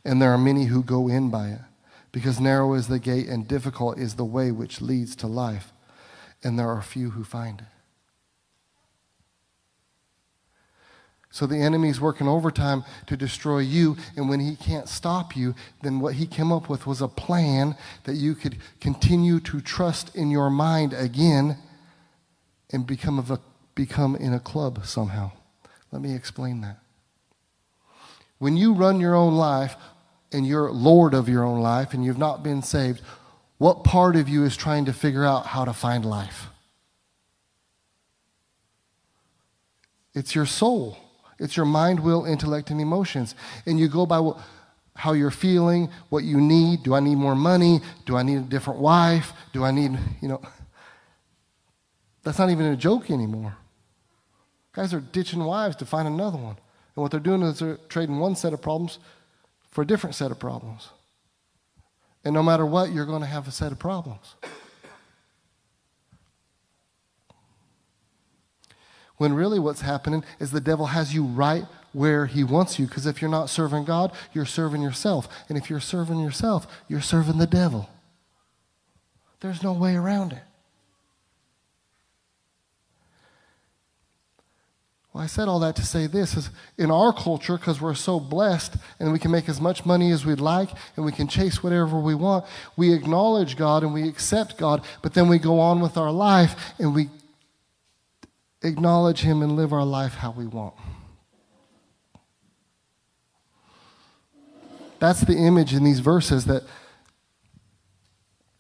And 0.06 0.22
there 0.22 0.32
are 0.32 0.38
many 0.38 0.68
who 0.68 0.82
go 0.82 1.10
in 1.10 1.30
by 1.30 1.50
it, 1.50 1.60
because 2.14 2.40
narrow 2.40 2.76
is 2.76 2.88
the 2.88 2.98
gate, 2.98 3.28
and 3.28 3.46
difficult 3.46 3.98
is 3.98 4.16
the 4.16 4.24
way 4.24 4.50
which 4.54 4.80
leads 4.80 5.14
to 5.18 5.28
life, 5.28 5.74
and 6.46 6.58
there 6.58 6.70
are 6.70 6.82
few 6.82 7.10
who 7.10 7.26
find 7.26 7.60
it. 7.60 7.77
So 11.38 11.46
the 11.46 11.58
enemy's 11.58 12.02
working 12.02 12.28
overtime 12.28 12.84
to 13.06 13.16
destroy 13.16 13.60
you, 13.60 13.96
and 14.16 14.28
when 14.28 14.40
he 14.40 14.56
can't 14.56 14.90
stop 14.90 15.38
you, 15.38 15.54
then 15.84 16.00
what 16.00 16.16
he 16.16 16.26
came 16.26 16.52
up 16.52 16.68
with 16.68 16.88
was 16.88 17.00
a 17.00 17.08
plan 17.08 17.78
that 18.06 18.16
you 18.16 18.34
could 18.34 18.58
continue 18.82 19.40
to 19.42 19.62
trust 19.62 20.16
in 20.16 20.32
your 20.32 20.50
mind 20.50 20.94
again 20.94 21.60
and 22.72 22.88
become, 22.88 23.20
a, 23.20 23.40
become 23.76 24.16
in 24.16 24.34
a 24.34 24.40
club 24.40 24.84
somehow. 24.84 25.32
Let 25.92 26.02
me 26.02 26.16
explain 26.16 26.62
that. 26.62 26.80
When 28.40 28.58
you 28.58 28.74
run 28.74 29.00
your 29.00 29.14
own 29.14 29.36
life 29.36 29.76
and 30.32 30.44
you're 30.44 30.72
Lord 30.72 31.14
of 31.14 31.30
your 31.30 31.44
own 31.44 31.60
life 31.60 31.94
and 31.94 32.04
you've 32.04 32.18
not 32.18 32.42
been 32.42 32.64
saved, 32.64 33.02
what 33.60 33.84
part 33.84 34.16
of 34.16 34.28
you 34.28 34.44
is 34.44 34.58
trying 34.58 34.86
to 34.86 34.92
figure 34.92 35.24
out 35.24 35.46
how 35.46 35.66
to 35.66 35.74
find 35.74 36.04
life? 36.04 36.48
It's 40.16 40.34
your 40.34 40.48
soul. 40.48 40.98
It's 41.40 41.56
your 41.56 41.66
mind, 41.66 42.00
will, 42.00 42.26
intellect, 42.26 42.72
and 42.72 42.82
emotions. 42.82 43.36
And 43.66 43.80
you 43.80 43.88
go 43.88 44.06
by 44.06 44.32
how 44.96 45.14
you're 45.14 45.32
feeling, 45.32 45.90
what 46.10 46.24
you 46.24 46.42
need. 46.42 46.84
Do 46.84 46.96
I 46.96 47.00
need 47.00 47.16
more 47.16 47.36
money? 47.36 47.82
Do 48.06 48.18
I 48.18 48.24
need 48.24 48.38
a 48.38 48.42
different 48.42 48.80
wife? 48.80 49.34
Do 49.54 49.64
I 49.64 49.72
need, 49.72 49.98
you 50.22 50.28
know. 50.28 50.42
That's 52.24 52.40
not 52.40 52.50
even 52.50 52.66
a 52.66 52.76
joke 52.76 53.12
anymore. 53.12 53.56
Guys 54.74 54.94
are 54.94 55.00
ditching 55.00 55.44
wives 55.44 55.76
to 55.78 55.86
find 55.86 56.08
another 56.08 56.38
one. 56.38 56.58
And 56.96 57.02
what 57.04 57.12
they're 57.12 57.20
doing 57.20 57.44
is 57.44 57.60
they're 57.60 57.78
trading 57.90 58.20
one 58.20 58.36
set 58.36 58.54
of 58.54 58.62
problems 58.62 59.00
for 59.70 59.84
a 59.84 59.88
different 59.88 60.16
set 60.16 60.32
of 60.32 60.40
problems. 60.40 60.90
And 62.26 62.34
no 62.34 62.42
matter 62.44 62.66
what, 62.66 62.92
you're 62.92 63.06
going 63.06 63.22
to 63.22 63.28
have 63.28 63.48
a 63.48 63.52
set 63.52 63.72
of 63.72 63.80
problems. 63.80 64.36
When 69.18 69.34
really 69.34 69.60
what's 69.60 69.82
happening 69.82 70.24
is 70.40 70.52
the 70.52 70.62
devil 70.62 70.88
has 70.88 71.14
you 71.14 71.24
right 71.24 71.66
where 71.92 72.28
he 72.28 72.44
wants 72.44 72.78
you. 72.78 72.86
Because 72.86 73.06
if 73.06 73.22
you're 73.22 73.32
not 73.32 73.50
serving 73.50 73.86
God, 73.86 74.12
you're 74.34 74.46
serving 74.46 74.82
yourself. 74.82 75.28
And 75.50 75.58
if 75.58 75.70
you're 75.70 75.80
serving 75.80 76.20
yourself, 76.20 76.68
you're 76.88 77.02
serving 77.02 77.40
the 77.40 77.48
devil. 77.48 77.90
There's 79.40 79.64
no 79.64 79.74
way 79.74 79.96
around 79.96 80.34
it. 80.34 80.44
Well, 85.14 85.24
I 85.24 85.28
said 85.28 85.48
all 85.48 85.60
that 85.62 85.76
to 85.78 85.86
say 85.86 86.06
this 86.06 86.38
is 86.38 86.52
in 86.78 86.92
our 86.92 87.12
culture, 87.12 87.58
because 87.58 87.82
we're 87.82 87.96
so 87.96 88.20
blessed 88.20 88.76
and 89.00 89.12
we 89.12 89.18
can 89.18 89.32
make 89.32 89.50
as 89.50 89.60
much 89.60 89.84
money 89.84 90.12
as 90.12 90.28
we'd 90.28 90.40
like 90.40 90.70
and 90.96 91.04
we 91.04 91.12
can 91.12 91.28
chase 91.28 91.64
whatever 91.64 92.00
we 92.00 92.14
want, 92.14 92.46
we 92.76 92.94
acknowledge 92.94 93.58
God 93.58 93.82
and 93.82 93.96
we 93.96 94.08
accept 94.08 94.60
God, 94.60 94.84
but 95.02 95.16
then 95.16 95.28
we 95.28 95.40
go 95.40 95.60
on 95.60 95.82
with 95.82 95.98
our 95.98 96.12
life 96.12 96.74
and 96.78 96.94
we 96.94 97.10
acknowledge 98.68 99.22
Him 99.22 99.42
and 99.42 99.56
live 99.56 99.74
our 99.74 99.86
life 99.86 100.16
how 100.16 100.32
we 100.32 100.46
want. 100.46 100.76
That's 105.00 105.22
the 105.22 105.36
image 105.36 105.74
in 105.74 105.84
these 105.84 106.00
verses 106.00 106.46
that 106.46 106.64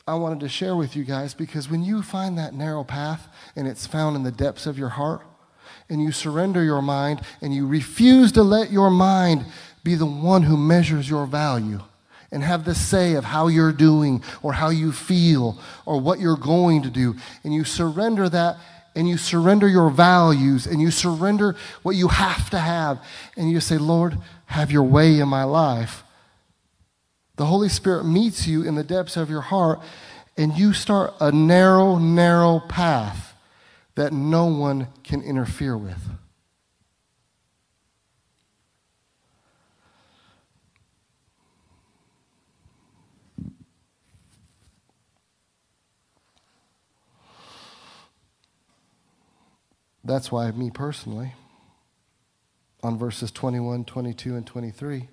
I 0.07 0.15
wanted 0.15 0.39
to 0.41 0.49
share 0.49 0.75
with 0.75 0.95
you 0.95 1.03
guys 1.03 1.33
because 1.33 1.69
when 1.69 1.83
you 1.83 2.01
find 2.01 2.37
that 2.37 2.53
narrow 2.53 2.83
path 2.83 3.27
and 3.55 3.67
it's 3.67 3.85
found 3.85 4.15
in 4.15 4.23
the 4.23 4.31
depths 4.31 4.65
of 4.65 4.77
your 4.77 4.89
heart, 4.89 5.21
and 5.89 6.01
you 6.01 6.11
surrender 6.11 6.63
your 6.63 6.81
mind 6.81 7.21
and 7.41 7.53
you 7.53 7.65
refuse 7.67 8.31
to 8.33 8.43
let 8.43 8.71
your 8.71 8.89
mind 8.89 9.45
be 9.83 9.95
the 9.95 10.05
one 10.05 10.43
who 10.43 10.57
measures 10.57 11.09
your 11.09 11.25
value 11.25 11.81
and 12.31 12.43
have 12.43 12.65
the 12.65 12.75
say 12.75 13.13
of 13.13 13.23
how 13.23 13.47
you're 13.47 13.71
doing 13.71 14.21
or 14.41 14.53
how 14.53 14.69
you 14.69 14.91
feel 14.91 15.57
or 15.85 15.99
what 15.99 16.19
you're 16.19 16.35
going 16.35 16.81
to 16.83 16.89
do, 16.89 17.15
and 17.43 17.53
you 17.53 17.63
surrender 17.63 18.27
that 18.27 18.57
and 18.97 19.07
you 19.07 19.15
surrender 19.15 19.67
your 19.67 19.91
values 19.91 20.65
and 20.65 20.81
you 20.81 20.89
surrender 20.89 21.55
what 21.83 21.95
you 21.95 22.07
have 22.07 22.49
to 22.49 22.57
have 22.57 22.99
and 23.37 23.51
you 23.51 23.59
say, 23.59 23.77
Lord, 23.77 24.17
have 24.47 24.71
your 24.71 24.81
way 24.81 25.19
in 25.19 25.29
my 25.29 25.43
life. 25.43 26.03
The 27.35 27.45
Holy 27.45 27.69
Spirit 27.69 28.05
meets 28.05 28.47
you 28.47 28.63
in 28.63 28.73
the 28.73 28.83
depths 28.83 29.15
of 29.15 29.29
your 29.29 29.41
heart 29.41 29.81
and 30.35 30.57
you 30.57 30.73
start 30.73 31.13
a 31.19 31.31
narrow, 31.31 31.99
narrow 31.99 32.59
path 32.59 33.35
that 33.93 34.13
no 34.13 34.47
one 34.47 34.87
can 35.03 35.21
interfere 35.21 35.77
with. 35.77 36.01
That's 50.07 50.31
why, 50.31 50.49
me 50.51 50.71
personally, 50.71 51.33
on 52.81 52.97
verses 52.97 53.29
21, 53.29 53.83
22, 53.83 54.37
and 54.37 54.47
23, 54.47 55.09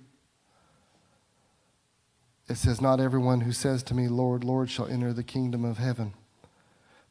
it 2.47 2.55
says, 2.55 2.79
Not 2.79 3.01
everyone 3.01 3.41
who 3.41 3.51
says 3.51 3.83
to 3.83 3.93
me, 3.93 4.07
Lord, 4.07 4.45
Lord, 4.45 4.69
shall 4.69 4.87
enter 4.87 5.11
the 5.11 5.21
kingdom 5.21 5.65
of 5.65 5.79
heaven, 5.79 6.13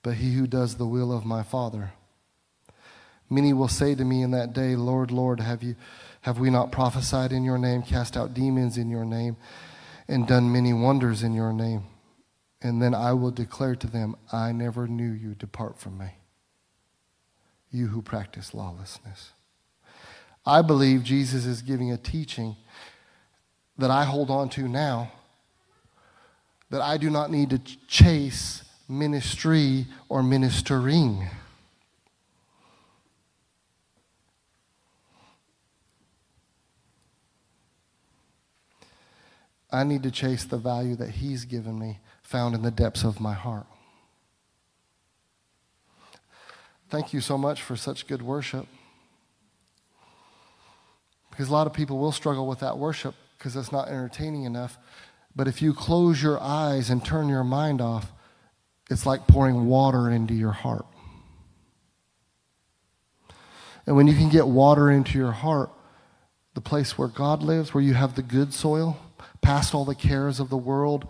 but 0.03 0.15
he 0.15 0.33
who 0.33 0.47
does 0.47 0.77
the 0.77 0.87
will 0.87 1.13
of 1.13 1.27
my 1.27 1.43
Father. 1.43 1.93
Many 3.29 3.53
will 3.53 3.69
say 3.69 3.95
to 3.95 4.05
me 4.05 4.23
in 4.23 4.31
that 4.31 4.55
day, 4.55 4.77
Lord, 4.77 5.11
Lord, 5.11 5.41
have, 5.41 5.63
you, 5.63 5.77
have 6.23 6.39
we 6.39 6.49
not 6.49 6.73
prophesied 6.73 7.33
in 7.33 7.45
your 7.45 7.59
name, 7.59 7.83
cast 7.83 8.17
out 8.17 8.33
demons 8.33 8.79
in 8.79 8.89
your 8.89 9.05
name, 9.05 9.37
and 10.09 10.27
done 10.27 10.51
many 10.51 10.73
wonders 10.73 11.23
in 11.23 11.35
your 11.35 11.53
name? 11.53 11.85
And 12.63 12.81
then 12.81 12.95
I 12.95 13.13
will 13.13 13.31
declare 13.31 13.77
to 13.77 13.87
them, 13.87 14.17
I 14.33 14.53
never 14.53 14.89
knew 14.89 15.13
you, 15.13 15.35
depart 15.35 15.79
from 15.79 15.99
me 15.99 16.15
you 17.75 17.89
who 17.89 18.01
practice 18.01 18.55
lawlessness. 18.55 19.33
I 20.47 20.63
believe 20.63 21.03
Jesus 21.03 21.45
is 21.45 21.61
giving 21.61 21.91
a 21.91 21.97
teaching 21.97 22.55
that 23.77 23.91
I 23.91 24.05
hold 24.05 24.31
on 24.31 24.49
to 24.51 24.69
now 24.69 25.11
that 26.71 26.81
I 26.81 26.97
do 26.97 27.11
not 27.11 27.31
need 27.31 27.51
to 27.51 27.59
chase 27.89 28.63
ministry 28.89 29.87
or 30.09 30.23
ministering. 30.23 31.29
I 39.73 39.83
need 39.83 40.05
to 40.05 40.11
chase 40.13 40.45
the 40.45 40.59
value 40.59 40.95
that 40.97 41.11
He's 41.11 41.45
given 41.45 41.77
me, 41.79 41.99
found 42.23 42.55
in 42.55 42.63
the 42.63 42.71
depths 42.71 43.03
of 43.03 43.19
my 43.19 43.35
heart. 43.35 43.67
Thank 46.95 47.13
you 47.13 47.21
so 47.21 47.37
much 47.37 47.61
for 47.61 47.75
such 47.75 48.07
good 48.07 48.23
worship. 48.23 48.69
Because 51.29 51.49
a 51.49 51.53
lot 51.53 51.67
of 51.67 51.73
people 51.73 51.99
will 51.99 52.13
struggle 52.13 52.47
with 52.47 52.61
that 52.61 52.79
worship 52.79 53.17
because 53.37 53.57
it's 53.57 53.73
not 53.73 53.89
entertaining 53.89 54.45
enough. 54.45 54.79
But 55.35 55.49
if 55.49 55.61
you 55.61 55.75
close 55.75 56.23
your 56.23 56.41
eyes 56.41 56.91
and 56.91 57.05
turn 57.05 57.29
your 57.29 57.43
mind 57.43 57.81
off, 57.81 58.13
it's 58.89 59.07
like 59.07 59.27
pouring 59.27 59.67
water 59.67 60.09
into 60.09 60.35
your 60.35 60.53
heart. 60.53 60.87
And 63.87 63.97
when 63.97 64.07
you 64.07 64.15
can 64.15 64.29
get 64.29 64.47
water 64.47 64.89
into 64.89 65.19
your 65.19 65.33
heart, 65.33 65.71
the 66.55 66.61
place 66.61 66.97
where 66.97 67.09
God 67.09 67.43
lives, 67.43 67.75
where 67.75 67.83
you 67.83 67.95
have 67.95 68.15
the 68.15 68.23
good 68.23 68.55
soil, 68.55 68.99
past 69.43 69.75
all 69.75 69.85
the 69.85 69.97
cares 69.97 70.39
of 70.39 70.49
the 70.49 70.57
world, 70.57 71.09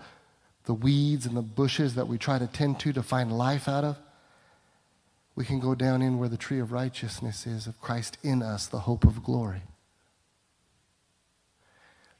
the 0.64 0.72
weeds 0.72 1.26
and 1.26 1.36
the 1.36 1.42
bushes 1.42 1.94
that 1.96 2.08
we 2.08 2.16
try 2.16 2.38
to 2.38 2.46
tend 2.46 2.80
to 2.80 2.94
to 2.94 3.02
find 3.02 3.30
life 3.30 3.68
out 3.68 3.84
of, 3.84 3.98
we 5.36 5.44
can 5.44 5.60
go 5.60 5.74
down 5.74 6.02
in 6.02 6.18
where 6.18 6.28
the 6.28 6.36
tree 6.36 6.60
of 6.60 6.72
righteousness 6.72 7.46
is, 7.46 7.66
of 7.66 7.80
Christ 7.80 8.18
in 8.22 8.42
us, 8.42 8.66
the 8.66 8.80
hope 8.80 9.04
of 9.04 9.22
glory. 9.22 9.62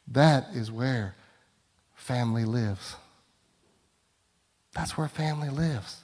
That 0.09 0.49
is 0.53 0.71
where 0.71 1.15
family 1.95 2.45
lives. 2.45 2.97
That's 4.75 4.99
where 4.99 5.09
family 5.09 5.49
lives. 5.49 6.04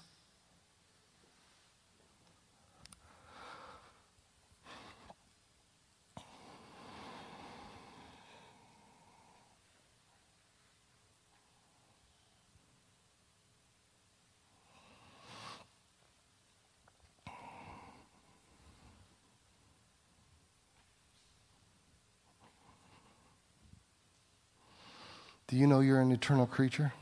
Do 25.51 25.57
you 25.57 25.67
know 25.67 25.81
you're 25.81 26.01
an 26.01 26.13
eternal 26.13 26.47
creature? 26.47 26.93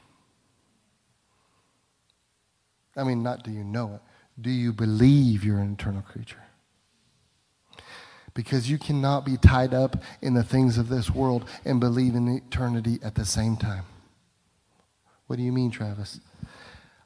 I 2.97 3.05
mean, 3.05 3.23
not 3.23 3.45
do 3.45 3.51
you 3.51 3.63
know 3.63 3.97
it, 3.97 4.01
do 4.41 4.49
you 4.51 4.73
believe 4.73 5.45
you're 5.45 5.59
an 5.59 5.75
eternal 5.75 6.01
creature? 6.01 6.43
Because 8.33 8.71
you 8.71 8.79
cannot 8.79 9.27
be 9.27 9.37
tied 9.37 9.75
up 9.75 10.03
in 10.23 10.33
the 10.33 10.43
things 10.43 10.79
of 10.79 10.89
this 10.89 11.11
world 11.11 11.45
and 11.67 11.79
believe 11.79 12.15
in 12.15 12.27
eternity 12.27 12.99
at 13.03 13.17
the 13.17 13.27
same 13.27 13.59
time. 13.59 13.85
What 15.27 15.37
do 15.37 15.43
you 15.43 15.53
mean, 15.53 15.71
Travis? 15.71 16.19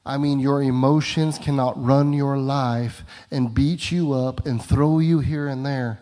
I 0.06 0.18
mean, 0.18 0.38
your 0.38 0.62
emotions 0.62 1.38
cannot 1.38 1.82
run 1.82 2.12
your 2.12 2.38
life 2.38 3.02
and 3.32 3.52
beat 3.52 3.90
you 3.90 4.12
up 4.12 4.46
and 4.46 4.62
throw 4.62 5.00
you 5.00 5.18
here 5.18 5.48
and 5.48 5.66
there 5.66 6.00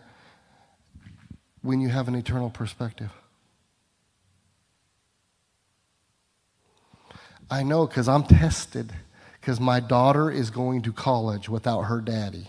when 1.63 1.81
you 1.81 1.89
have 1.89 2.07
an 2.07 2.13
eternal 2.13 2.51
perspective. 2.51 3.11
I 7.51 7.63
know 7.63 7.85
because 7.85 8.07
I'm 8.07 8.23
tested 8.23 8.93
because 9.39 9.59
my 9.59 9.81
daughter 9.81 10.31
is 10.31 10.49
going 10.49 10.83
to 10.83 10.93
college 10.93 11.49
without 11.49 11.81
her 11.81 11.99
daddy. 11.99 12.47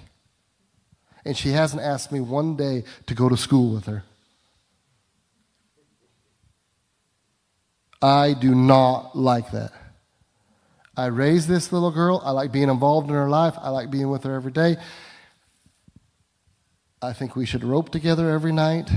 And 1.25 1.37
she 1.37 1.51
hasn't 1.51 1.83
asked 1.83 2.13
me 2.13 2.21
one 2.21 2.55
day 2.57 2.85
to 3.07 3.15
go 3.15 3.29
to 3.29 3.37
school 3.37 3.75
with 3.75 3.87
her. 3.87 4.05
I 8.01 8.35
do 8.35 8.55
not 8.55 9.17
like 9.17 9.51
that. 9.51 9.73
I 10.97 11.07
raised 11.07 11.49
this 11.49 11.73
little 11.73 11.91
girl. 11.91 12.23
I 12.25 12.31
like 12.31 12.53
being 12.53 12.69
involved 12.69 13.09
in 13.09 13.15
her 13.15 13.29
life. 13.29 13.55
I 13.59 13.71
like 13.71 13.91
being 13.91 14.11
with 14.11 14.23
her 14.25 14.35
every 14.35 14.53
day. 14.53 14.77
I 17.01 17.13
think 17.13 17.35
we 17.35 17.47
should 17.47 17.65
rope 17.65 17.91
together 17.91 18.31
every 18.31 18.53
night. 18.53 18.89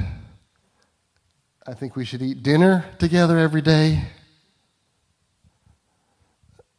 I 1.66 1.74
think 1.74 1.96
we 1.96 2.06
should 2.06 2.22
eat 2.22 2.44
dinner 2.44 2.86
together 3.00 3.40
every 3.40 3.62
day. 3.62 4.04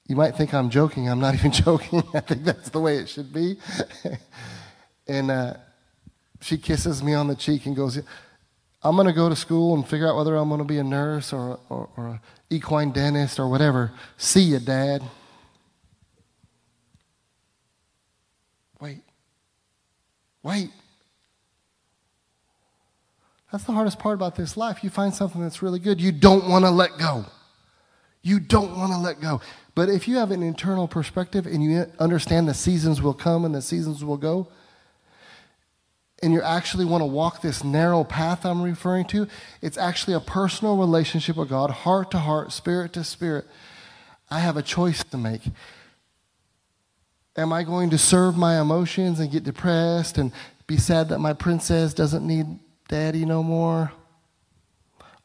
You 0.08 0.16
might 0.16 0.36
think 0.36 0.54
I'm 0.54 0.70
joking. 0.70 1.08
I'm 1.08 1.20
not 1.20 1.34
even 1.38 1.52
joking. 1.52 2.02
I 2.14 2.20
think 2.20 2.44
that's 2.44 2.70
the 2.70 2.80
way 2.80 2.98
it 2.98 3.08
should 3.08 3.32
be. 3.32 3.58
and 5.08 5.30
uh, 5.30 5.54
she 6.40 6.58
kisses 6.58 7.02
me 7.02 7.14
on 7.14 7.26
the 7.28 7.34
cheek 7.34 7.66
and 7.66 7.74
goes, 7.74 7.98
I'm 8.82 8.94
going 8.94 9.08
to 9.08 9.12
go 9.12 9.28
to 9.28 9.36
school 9.36 9.74
and 9.74 9.86
figure 9.86 10.08
out 10.08 10.16
whether 10.16 10.36
I'm 10.36 10.48
going 10.48 10.58
to 10.60 10.64
be 10.64 10.78
a 10.78 10.84
nurse 10.84 11.32
or, 11.32 11.58
or, 11.68 11.88
or 11.96 12.06
an 12.08 12.20
equine 12.50 12.92
dentist 12.92 13.40
or 13.40 13.48
whatever. 13.48 13.92
See 14.16 14.42
you, 14.42 14.60
Dad. 14.60 15.02
Wait. 18.80 19.02
Wait. 20.42 20.70
That's 23.50 23.64
the 23.64 23.72
hardest 23.72 23.98
part 23.98 24.14
about 24.14 24.36
this 24.36 24.56
life. 24.56 24.84
You 24.84 24.90
find 24.90 25.14
something 25.14 25.40
that's 25.40 25.62
really 25.62 25.78
good, 25.78 26.00
you 26.00 26.12
don't 26.12 26.48
want 26.48 26.64
to 26.64 26.70
let 26.70 26.98
go. 26.98 27.24
You 28.26 28.40
don't 28.40 28.76
want 28.76 28.90
to 28.90 28.98
let 28.98 29.20
go. 29.20 29.40
But 29.76 29.88
if 29.88 30.08
you 30.08 30.16
have 30.16 30.32
an 30.32 30.42
internal 30.42 30.88
perspective 30.88 31.46
and 31.46 31.62
you 31.62 31.86
understand 32.00 32.48
the 32.48 32.54
seasons 32.54 33.00
will 33.00 33.14
come 33.14 33.44
and 33.44 33.54
the 33.54 33.62
seasons 33.62 34.04
will 34.04 34.16
go, 34.16 34.48
and 36.20 36.32
you 36.32 36.42
actually 36.42 36.86
want 36.86 37.02
to 37.02 37.06
walk 37.06 37.40
this 37.40 37.62
narrow 37.62 38.02
path 38.02 38.44
I'm 38.44 38.62
referring 38.62 39.04
to, 39.06 39.28
it's 39.62 39.78
actually 39.78 40.14
a 40.14 40.20
personal 40.20 40.76
relationship 40.76 41.36
with 41.36 41.50
God, 41.50 41.70
heart 41.70 42.10
to 42.10 42.18
heart, 42.18 42.50
spirit 42.50 42.94
to 42.94 43.04
spirit. 43.04 43.44
I 44.28 44.40
have 44.40 44.56
a 44.56 44.62
choice 44.62 45.04
to 45.04 45.16
make. 45.16 45.42
Am 47.36 47.52
I 47.52 47.62
going 47.62 47.90
to 47.90 47.98
serve 47.98 48.36
my 48.36 48.60
emotions 48.60 49.20
and 49.20 49.30
get 49.30 49.44
depressed 49.44 50.18
and 50.18 50.32
be 50.66 50.78
sad 50.78 51.10
that 51.10 51.20
my 51.20 51.32
princess 51.32 51.94
doesn't 51.94 52.26
need 52.26 52.46
daddy 52.88 53.24
no 53.24 53.44
more? 53.44 53.92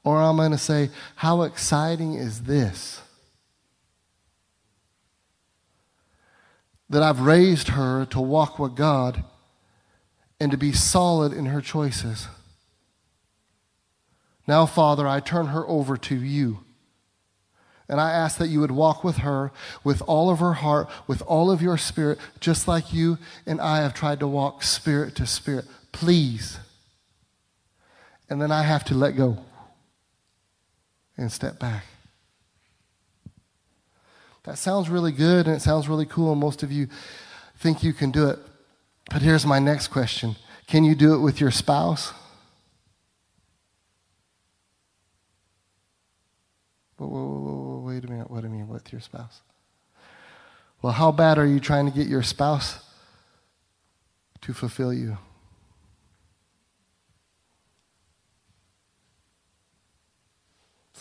Or 0.03 0.21
I'm 0.21 0.37
going 0.37 0.51
to 0.51 0.57
say, 0.57 0.89
How 1.15 1.43
exciting 1.43 2.15
is 2.15 2.43
this? 2.43 3.01
that 6.91 7.01
I've 7.01 7.21
raised 7.21 7.69
her 7.69 8.05
to 8.07 8.19
walk 8.19 8.59
with 8.59 8.75
God 8.75 9.23
and 10.41 10.51
to 10.51 10.57
be 10.57 10.73
solid 10.73 11.31
in 11.31 11.45
her 11.45 11.61
choices. 11.61 12.27
Now, 14.45 14.65
Father, 14.65 15.07
I 15.07 15.21
turn 15.21 15.47
her 15.47 15.65
over 15.67 15.95
to 15.95 16.15
you. 16.15 16.59
And 17.87 17.99
I 17.99 18.11
ask 18.11 18.37
that 18.39 18.49
you 18.49 18.59
would 18.59 18.71
walk 18.71 19.05
with 19.05 19.17
her 19.17 19.51
with 19.85 20.01
all 20.05 20.29
of 20.29 20.39
her 20.39 20.53
heart, 20.53 20.89
with 21.07 21.21
all 21.23 21.49
of 21.49 21.61
your 21.61 21.77
spirit, 21.77 22.19
just 22.41 22.67
like 22.67 22.93
you 22.93 23.17
and 23.45 23.61
I 23.61 23.77
have 23.77 23.93
tried 23.93 24.19
to 24.19 24.27
walk 24.27 24.61
spirit 24.61 25.15
to 25.15 25.25
spirit. 25.25 25.65
Please. 25.93 26.59
And 28.29 28.41
then 28.41 28.51
I 28.51 28.63
have 28.63 28.83
to 28.85 28.95
let 28.95 29.15
go 29.15 29.37
and 31.17 31.31
step 31.31 31.59
back. 31.59 31.85
That 34.43 34.57
sounds 34.57 34.89
really 34.89 35.11
good 35.11 35.47
and 35.47 35.55
it 35.55 35.61
sounds 35.61 35.87
really 35.87 36.05
cool, 36.05 36.31
and 36.31 36.41
most 36.41 36.63
of 36.63 36.71
you 36.71 36.87
think 37.57 37.83
you 37.83 37.93
can 37.93 38.11
do 38.11 38.27
it. 38.29 38.39
But 39.09 39.21
here's 39.21 39.45
my 39.45 39.59
next 39.59 39.89
question 39.89 40.35
Can 40.67 40.83
you 40.83 40.95
do 40.95 41.13
it 41.13 41.19
with 41.19 41.39
your 41.39 41.51
spouse? 41.51 42.13
Whoa, 46.97 47.07
whoa, 47.07 47.39
whoa, 47.39 47.79
wait 47.79 48.05
a 48.05 48.07
minute. 48.07 48.29
What 48.29 48.41
do 48.41 48.47
you 48.47 48.53
mean 48.53 48.67
with 48.67 48.91
your 48.91 49.01
spouse? 49.01 49.41
Well, 50.81 50.93
how 50.93 51.11
bad 51.11 51.37
are 51.37 51.45
you 51.45 51.59
trying 51.59 51.85
to 51.85 51.91
get 51.91 52.07
your 52.07 52.23
spouse 52.23 52.83
to 54.41 54.53
fulfill 54.53 54.93
you? 54.93 55.17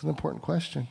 It's 0.01 0.05
an 0.05 0.09
important 0.09 0.43
question. 0.43 0.89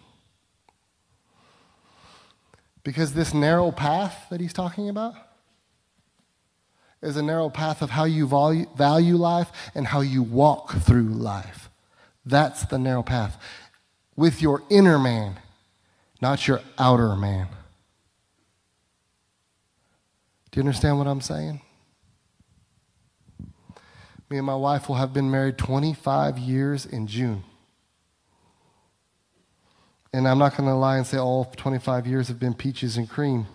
Because 2.84 3.16
this 3.16 3.34
narrow 3.34 3.72
path 3.72 4.28
that 4.30 4.40
he's 4.40 4.54
talking 4.54 4.88
about 4.88 5.16
is 7.02 7.18
a 7.18 7.24
narrow 7.24 7.50
path 7.50 7.82
of 7.82 7.90
how 7.90 8.04
you 8.04 8.28
value 8.28 9.16
life 9.16 9.52
and 9.74 9.88
how 9.88 10.02
you 10.02 10.22
walk 10.22 10.74
through 10.74 11.10
life. 11.10 11.72
That's 12.24 12.64
the 12.66 12.78
narrow 12.78 13.02
path. 13.02 13.42
With 14.16 14.44
your 14.44 14.62
inner 14.70 15.00
man, 15.00 15.40
not 16.22 16.48
your 16.48 16.62
outer 16.78 17.16
man. 17.16 17.48
Do 20.52 20.60
you 20.60 20.62
understand 20.62 21.00
what 21.00 21.08
I'm 21.08 21.22
saying? 21.22 21.62
Me 24.30 24.38
and 24.38 24.46
my 24.46 24.54
wife 24.54 24.88
will 24.88 24.98
have 24.98 25.14
been 25.14 25.32
married 25.32 25.58
25 25.58 26.38
years 26.38 26.86
in 26.86 27.08
June. 27.08 27.44
And 30.12 30.28
I'm 30.28 30.40
not 30.40 30.58
going 30.58 30.68
to 30.68 30.76
lie 30.76 30.98
and 30.98 31.06
say 31.06 31.18
all 31.18 31.46
25 31.46 32.08
years 32.08 32.28
have 32.30 32.40
been 32.40 32.56
peaches 32.56 32.98
and 32.98 33.08
cream. 33.08 33.46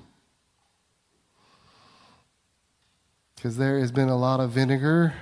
Because 3.35 3.57
there 3.57 3.79
has 3.79 3.91
been 3.91 4.09
a 4.09 4.17
lot 4.17 4.41
of 4.41 4.51
vinegar. 4.51 5.15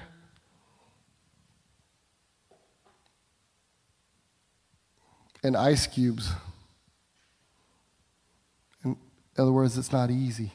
And 5.42 5.56
ice 5.56 5.86
cubes. 5.86 6.30
In 8.84 8.96
other 9.38 9.52
words, 9.52 9.78
it's 9.78 9.90
not 9.90 10.10
easy. 10.10 10.52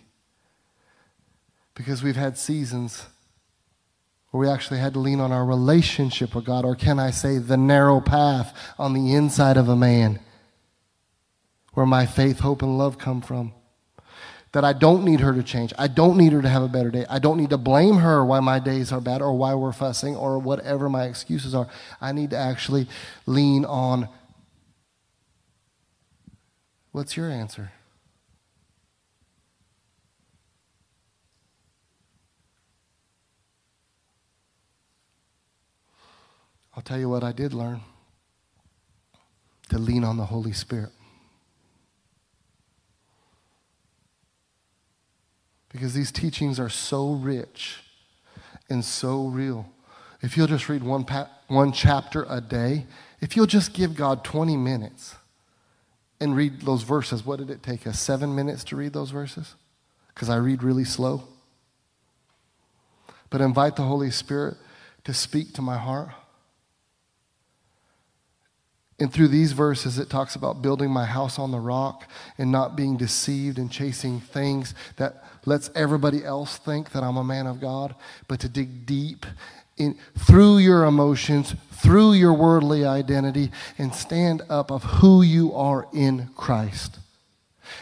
Because 1.74 2.04
we've 2.04 2.16
had 2.16 2.38
seasons 2.38 3.08
where 4.30 4.42
we 4.42 4.50
actually 4.50 4.80
had 4.80 4.94
to 4.94 5.00
lean 5.00 5.20
on 5.20 5.32
our 5.32 5.46
relationship 5.46 6.36
with 6.36 6.46
God, 6.46 6.66
or 6.66 6.76
can 6.76 7.00
I 7.00 7.12
say, 7.12 7.40
the 7.40 7.58
narrow 7.58 8.00
path 8.00 8.56
on 8.78 8.94
the 8.94 9.14
inside 9.14 9.58
of 9.58 9.68
a 9.68 9.76
man 9.76 10.20
where 11.78 11.86
my 11.86 12.08
faith, 12.08 12.40
hope, 12.40 12.64
and 12.64 12.76
love 12.76 12.98
come 12.98 13.22
from. 13.22 13.54
That 14.54 14.66
I 14.66 14.74
don't 14.74 15.06
need 15.06 15.20
her 15.20 15.32
to 15.32 15.44
change. 15.44 15.74
I 15.78 15.86
don't 15.86 16.18
need 16.18 16.34
her 16.34 16.42
to 16.42 16.50
have 16.50 16.64
a 16.64 16.68
better 16.68 16.90
day. 16.90 17.06
I 17.08 17.20
don't 17.20 17.38
need 17.38 17.52
to 17.52 17.58
blame 17.60 17.98
her 17.98 18.26
why 18.26 18.40
my 18.40 18.58
days 18.58 18.92
are 18.92 19.00
bad 19.00 19.22
or 19.22 19.38
why 19.38 19.54
we're 19.54 19.72
fussing 19.74 20.16
or 20.16 20.40
whatever 20.40 20.90
my 20.90 21.04
excuses 21.04 21.54
are. 21.54 21.68
I 22.02 22.14
need 22.14 22.32
to 22.32 22.36
actually 22.36 22.88
lean 23.28 23.64
on 23.64 24.10
what's 26.94 27.16
your 27.16 27.30
answer? 27.30 27.72
I'll 36.76 36.82
tell 36.82 36.98
you 36.98 37.08
what 37.08 37.24
I 37.24 37.34
did 37.34 37.54
learn 37.54 37.82
to 39.70 39.78
lean 39.78 40.04
on 40.04 40.18
the 40.18 40.26
Holy 40.26 40.54
Spirit. 40.54 40.90
Because 45.78 45.94
these 45.94 46.12
teachings 46.12 46.60
are 46.60 46.70
so 46.70 47.12
rich 47.12 47.78
and 48.68 48.84
so 48.84 49.28
real. 49.28 49.70
If 50.24 50.36
you'll 50.36 50.48
just 50.48 50.70
read 50.70 50.82
one, 50.82 51.06
pa- 51.06 51.30
one 51.50 51.72
chapter 51.72 52.26
a 52.28 52.42
day, 52.42 52.88
if 53.22 53.36
you'll 53.36 53.46
just 53.46 53.74
give 53.74 53.96
God 53.96 54.24
20 54.24 54.58
minutes 54.58 55.14
and 56.20 56.36
read 56.36 56.62
those 56.62 56.82
verses, 56.82 57.24
what 57.24 57.38
did 57.38 57.52
it 57.52 57.62
take 57.62 57.86
us? 57.86 58.00
Seven 58.00 58.34
minutes 58.34 58.64
to 58.66 58.76
read 58.76 58.94
those 58.94 59.12
verses? 59.12 59.54
Because 60.08 60.32
I 60.32 60.38
read 60.38 60.64
really 60.64 60.84
slow. 60.84 61.26
But 63.30 63.40
invite 63.40 63.76
the 63.76 63.84
Holy 63.84 64.10
Spirit 64.10 64.58
to 65.04 65.14
speak 65.14 65.54
to 65.54 65.62
my 65.62 65.78
heart. 65.78 66.10
And 69.00 69.14
through 69.14 69.28
these 69.28 69.52
verses, 69.52 70.00
it 70.00 70.10
talks 70.10 70.36
about 70.36 70.62
building 70.64 70.90
my 70.90 71.06
house 71.06 71.38
on 71.38 71.52
the 71.52 71.60
rock 71.60 72.10
and 72.38 72.52
not 72.52 72.76
being 72.76 72.98
deceived 72.98 73.60
and 73.60 73.72
chasing 73.72 74.20
things 74.20 74.74
that 74.96 75.24
lets 75.46 75.70
everybody 75.76 76.26
else 76.26 76.58
think 76.58 76.92
that 76.92 77.04
I'm 77.04 77.18
a 77.18 77.24
man 77.24 77.46
of 77.46 77.62
God, 77.62 77.94
but 78.28 78.40
to 78.40 78.50
dig 78.50 78.86
deep 78.86 79.26
in, 79.78 79.98
through 80.18 80.58
your 80.58 80.84
emotions, 80.86 81.56
through 81.74 82.14
your 82.14 82.34
worldly 82.34 82.86
identity, 82.86 83.52
and 83.78 83.94
stand 83.94 84.42
up 84.50 84.72
of 84.72 84.84
who 84.84 85.22
you 85.22 85.54
are 85.54 85.88
in 85.94 86.30
Christ. 86.36 86.98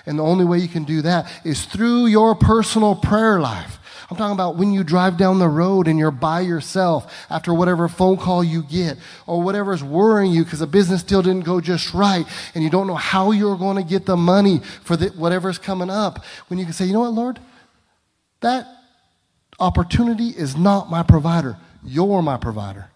And 0.06 0.20
the 0.20 0.24
only 0.24 0.46
way 0.46 0.58
you 0.58 0.68
can 0.68 0.84
do 0.84 1.02
that 1.04 1.32
is 1.46 1.66
through 1.66 2.08
your 2.08 2.36
personal 2.36 2.96
prayer 2.96 3.40
life. 3.40 3.80
I'm 4.10 4.18
talking 4.18 4.34
about 4.34 4.56
when 4.56 4.72
you 4.72 4.84
drive 4.84 5.18
down 5.18 5.40
the 5.40 5.48
road 5.48 5.88
and 5.88 5.98
you're 5.98 6.12
by 6.12 6.42
yourself 6.42 7.26
after 7.30 7.54
whatever 7.54 7.88
phone 7.88 8.18
call 8.18 8.44
you 8.44 8.62
get 8.62 8.98
or 9.26 9.42
whatever's 9.42 9.84
worrying 9.84 10.32
you 10.32 10.44
because 10.44 10.62
a 10.62 10.68
business 10.68 11.02
deal 11.02 11.24
didn't 11.24 11.44
go 11.44 11.60
just 11.60 11.92
right 11.94 12.26
and 12.54 12.64
you 12.64 12.70
don't 12.70 12.86
know 12.86 12.96
how 12.96 13.32
you're 13.32 13.58
going 13.58 13.78
to 13.78 13.84
get 13.84 14.06
the 14.06 14.16
money 14.16 14.60
for 14.84 14.96
the, 14.96 15.08
whatever's 15.10 15.58
coming 15.58 15.90
up. 15.90 16.24
When 16.50 16.60
you 16.60 16.66
can 16.66 16.74
say, 16.74 16.86
you 16.86 16.94
know 16.94 17.00
what, 17.00 17.14
Lord? 17.14 17.40
That 18.42 18.68
opportunity 19.60 20.30
is 20.30 20.56
not 20.56 20.92
my 20.92 21.02
provider. 21.02 21.58
You're 21.84 22.22
my 22.22 22.38
provider. 22.38 22.92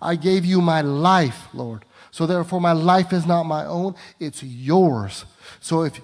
I 0.00 0.14
gave 0.14 0.44
you 0.44 0.60
my 0.60 0.80
life, 0.80 1.48
Lord. 1.52 1.84
So 2.12 2.26
therefore, 2.26 2.60
my 2.60 2.72
life 2.72 3.12
is 3.12 3.26
not 3.26 3.44
my 3.44 3.64
own, 3.64 3.94
it's 4.20 4.42
yours. 4.42 5.24
So 5.60 5.82
if 5.82 6.00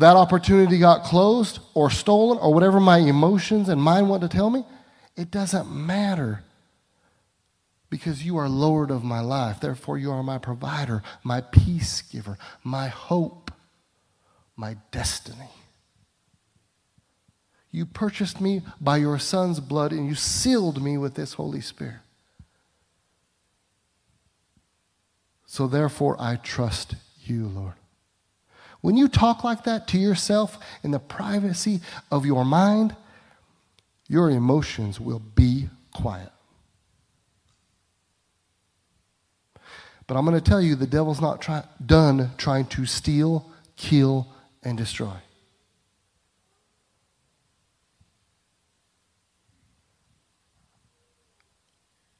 that 0.00 0.16
opportunity 0.16 0.78
got 0.78 1.04
closed 1.04 1.58
or 1.74 1.90
stolen 1.90 2.38
or 2.38 2.54
whatever 2.54 2.80
my 2.80 2.98
emotions 2.98 3.68
and 3.68 3.80
mind 3.80 4.08
want 4.08 4.22
to 4.22 4.28
tell 4.28 4.48
me, 4.48 4.64
it 5.14 5.30
doesn't 5.30 5.70
matter 5.70 6.42
because 7.90 8.24
you 8.24 8.38
are 8.38 8.48
Lord 8.48 8.90
of 8.90 9.04
my 9.04 9.20
life. 9.20 9.60
Therefore, 9.60 9.98
you 9.98 10.10
are 10.10 10.22
my 10.22 10.38
provider, 10.38 11.02
my 11.22 11.42
peace 11.42 12.00
giver, 12.00 12.38
my 12.64 12.88
hope, 12.88 13.50
my 14.56 14.76
destiny. 14.90 15.50
You 17.70 17.84
purchased 17.84 18.40
me 18.40 18.62
by 18.80 18.96
your 18.96 19.18
Son's 19.18 19.60
blood 19.60 19.92
and 19.92 20.06
you 20.06 20.14
sealed 20.14 20.82
me 20.82 20.96
with 20.96 21.14
this 21.14 21.34
Holy 21.34 21.60
Spirit. 21.60 22.00
So, 25.44 25.66
therefore, 25.66 26.16
I 26.18 26.36
trust 26.36 26.94
you, 27.22 27.46
Lord. 27.46 27.74
When 28.80 28.96
you 28.96 29.08
talk 29.08 29.44
like 29.44 29.64
that 29.64 29.88
to 29.88 29.98
yourself 29.98 30.58
in 30.82 30.90
the 30.90 30.98
privacy 30.98 31.80
of 32.10 32.24
your 32.24 32.44
mind, 32.44 32.96
your 34.08 34.30
emotions 34.30 34.98
will 34.98 35.18
be 35.18 35.68
quiet. 35.92 36.30
But 40.06 40.16
I'm 40.16 40.24
going 40.24 40.36
to 40.36 40.40
tell 40.40 40.60
you 40.60 40.74
the 40.74 40.86
devil's 40.86 41.20
not 41.20 41.40
try- 41.40 41.64
done 41.84 42.32
trying 42.36 42.66
to 42.66 42.86
steal, 42.86 43.48
kill, 43.76 44.26
and 44.62 44.76
destroy. 44.76 45.14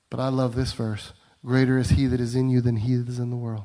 But 0.09 0.21
I 0.21 0.29
love 0.29 0.55
this 0.55 0.73
verse. 0.73 1.13
Greater 1.45 1.79
is 1.79 1.91
he 1.91 2.07
that 2.07 2.21
is 2.21 2.35
in 2.35 2.51
you 2.51 2.61
than 2.61 2.77
he 2.77 2.97
that 2.97 3.09
is 3.09 3.19
in 3.19 3.31
the 3.31 3.37
world. 3.37 3.65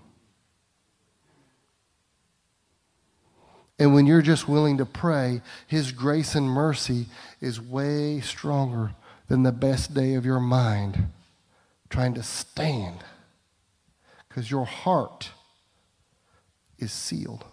And 3.78 3.94
when 3.94 4.06
you're 4.06 4.22
just 4.22 4.48
willing 4.48 4.78
to 4.78 4.86
pray, 4.86 5.42
His 5.68 5.92
grace 5.92 6.36
and 6.36 6.48
mercy 6.48 7.08
is 7.42 7.60
way 7.60 8.22
stronger 8.22 8.94
than 9.28 9.44
the 9.44 9.52
best 9.52 9.94
day 9.94 10.14
of 10.14 10.26
your 10.26 10.40
mind 10.40 11.08
trying 11.90 12.14
to 12.14 12.24
stand 12.24 13.04
because 14.28 14.50
your 14.50 14.66
heart 14.66 15.32
is 16.78 16.92
sealed. 16.92 17.46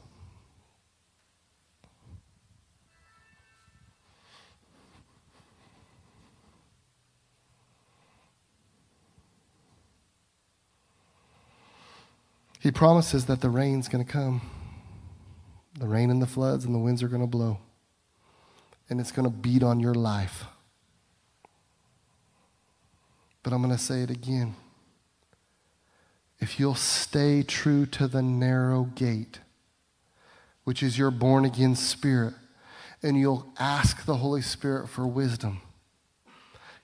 He 12.59 12.71
promises 12.71 13.27
that 13.27 13.41
the 13.41 13.51
rain's 13.51 13.89
going 13.89 14.05
to 14.05 14.11
come. 14.11 14.41
The 15.79 15.87
rain 15.87 16.11
and 16.11 16.21
the 16.21 16.27
floods 16.27 16.65
and 16.65 16.75
the 16.75 16.79
winds 16.79 17.03
are 17.03 17.09
going 17.09 17.23
to 17.23 17.27
blow. 17.27 17.59
And 18.91 19.01
it's 19.01 19.13
going 19.13 19.31
to 19.31 19.37
beat 19.37 19.63
on 19.63 19.81
your 19.81 19.95
life. 19.95 20.45
But 23.43 23.53
I'm 23.53 23.63
going 23.63 23.75
to 23.75 23.83
say 23.83 24.03
it 24.03 24.11
again. 24.11 24.55
If 26.39 26.59
you'll 26.59 26.75
stay 26.75 27.43
true 27.43 27.87
to 27.87 28.07
the 28.09 28.23
narrow 28.23 28.85
gate, 28.95 29.41
which 30.65 30.83
is 30.83 30.99
your 30.99 31.11
born 31.11 31.45
again 31.45 31.75
spirit, 31.75 32.35
and 33.03 33.19
you'll 33.19 33.53
ask 33.59 34.05
the 34.05 34.17
Holy 34.17 34.43
Spirit 34.43 34.89
for 34.89 35.07
wisdom, 35.07 35.61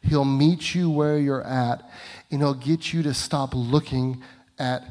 He'll 0.01 0.25
meet 0.25 0.77
you 0.77 0.89
where 0.89 1.19
you're 1.19 1.45
at, 1.45 1.83
and 2.31 2.41
He'll 2.41 2.55
get 2.55 2.93
you 2.93 3.03
to 3.03 3.13
stop 3.13 3.51
looking 3.53 4.23
at 4.59 4.83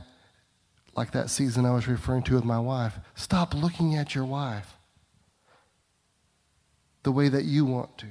like 0.96 1.12
that 1.12 1.30
season 1.30 1.66
I 1.66 1.72
was 1.72 1.88
referring 1.88 2.24
to 2.24 2.36
with 2.36 2.44
my 2.44 2.60
wife. 2.60 3.00
Stop 3.18 3.56
looking 3.56 3.96
at 3.96 4.14
your 4.14 4.26
wife 4.26 4.76
the 7.02 7.12
way 7.12 7.30
that 7.30 7.46
you 7.46 7.66
want 7.66 7.98
to. 7.98 8.06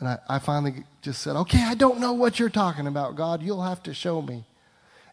And 0.00 0.08
I, 0.08 0.18
I 0.28 0.38
finally 0.40 0.82
just 1.02 1.22
said, 1.22 1.36
Okay, 1.36 1.62
I 1.62 1.76
don't 1.76 2.00
know 2.00 2.12
what 2.12 2.40
you're 2.40 2.50
talking 2.50 2.88
about, 2.88 3.14
God. 3.14 3.44
You'll 3.44 3.62
have 3.62 3.80
to 3.84 3.94
show 3.94 4.20
me. 4.20 4.44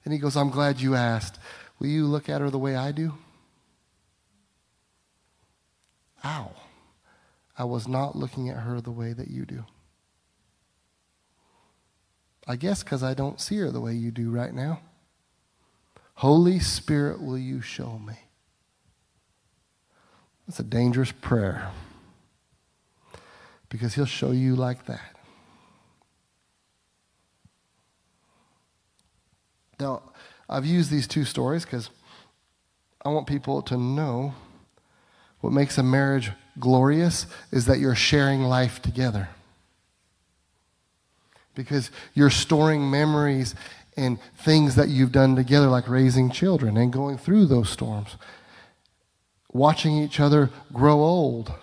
And 0.04 0.12
he 0.12 0.20
goes, 0.20 0.36
I'm 0.36 0.50
glad 0.50 0.82
you 0.82 0.96
asked. 0.96 1.38
Will 1.78 1.86
you 1.86 2.08
look 2.08 2.30
at 2.30 2.42
her 2.42 2.50
the 2.50 2.58
way 2.58 2.76
I 2.76 2.92
do? 2.92 3.14
Ow. 6.26 6.52
I 7.60 7.64
was 7.64 7.88
not 7.88 8.16
looking 8.16 8.50
at 8.50 8.58
her 8.58 8.82
the 8.82 8.92
way 8.92 9.14
that 9.14 9.28
you 9.28 9.46
do. 9.46 9.66
I 12.48 12.56
guess 12.56 12.82
because 12.82 13.04
I 13.04 13.14
don't 13.14 13.40
see 13.40 13.58
her 13.58 13.70
the 13.70 13.80
way 13.80 13.94
you 13.94 14.10
do 14.10 14.32
right 14.32 14.54
now. 14.54 14.80
Holy 16.16 16.60
Spirit, 16.60 17.22
will 17.22 17.38
you 17.38 17.62
show 17.62 18.00
me? 18.00 18.16
That's 20.48 20.60
a 20.60 20.64
dangerous 20.64 21.12
prayer 21.12 21.72
because 23.70 23.96
he'll 23.96 24.06
show 24.06 24.32
you 24.32 24.56
like 24.56 24.86
that. 24.86 25.16
Now, 29.80 30.04
I've 30.48 30.66
used 30.66 30.92
these 30.92 31.08
two 31.08 31.26
stories 31.26 31.66
because 31.66 31.90
I 33.04 33.10
want 33.10 33.28
people 33.28 33.62
to 33.64 33.78
know 33.78 34.36
what 35.42 35.52
makes 35.52 35.78
a 35.78 35.84
marriage 35.84 36.32
glorious 36.60 37.26
is 37.52 37.66
that 37.66 37.80
you're 37.80 37.96
sharing 37.96 38.44
life 38.44 38.82
together. 38.82 39.30
Because 41.56 41.92
you're 42.14 42.30
storing 42.30 42.90
memories 42.90 43.56
and 43.96 44.20
things 44.38 44.76
that 44.76 44.90
you've 44.90 45.12
done 45.12 45.36
together, 45.36 45.68
like 45.68 45.88
raising 45.88 46.30
children 46.30 46.78
and 46.78 46.92
going 46.92 47.18
through 47.18 47.46
those 47.46 47.70
storms, 47.70 48.16
watching 49.52 49.98
each 49.98 50.20
other 50.20 50.50
grow 50.72 51.00
old, 51.00 51.54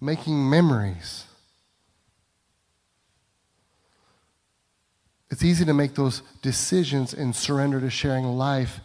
making 0.00 0.48
memories. 0.48 1.24
It's 5.30 5.44
easy 5.44 5.64
to 5.64 5.74
make 5.74 5.94
those 5.94 6.22
decisions 6.42 7.12
and 7.12 7.34
surrender 7.34 7.80
to 7.80 7.90
sharing 7.90 8.24
life 8.24 8.80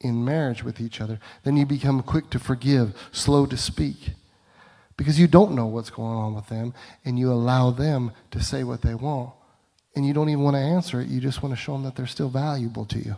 in 0.00 0.24
marriage 0.24 0.62
with 0.62 0.80
each 0.80 1.00
other. 1.00 1.18
Then 1.44 1.56
you 1.56 1.64
become 1.64 2.02
quick 2.02 2.30
to 2.30 2.38
forgive, 2.38 2.94
slow 3.12 3.46
to 3.46 3.56
speak, 3.56 4.10
because 4.96 5.18
you 5.18 5.26
don't 5.26 5.54
know 5.54 5.66
what's 5.66 5.90
going 5.90 6.16
on 6.16 6.34
with 6.34 6.48
them, 6.48 6.74
and 7.04 7.18
you 7.18 7.32
allow 7.32 7.70
them 7.70 8.12
to 8.30 8.42
say 8.42 8.64
what 8.64 8.82
they 8.82 8.94
want 8.94 9.32
and 9.94 10.06
you 10.06 10.12
don't 10.12 10.28
even 10.28 10.42
want 10.42 10.54
to 10.54 10.60
answer 10.60 11.00
it. 11.00 11.08
You 11.08 11.20
just 11.20 11.42
want 11.42 11.54
to 11.54 11.60
show 11.60 11.72
them 11.72 11.82
that 11.82 11.96
they're 11.96 12.06
still 12.06 12.28
valuable 12.28 12.84
to 12.86 12.98
you. 12.98 13.16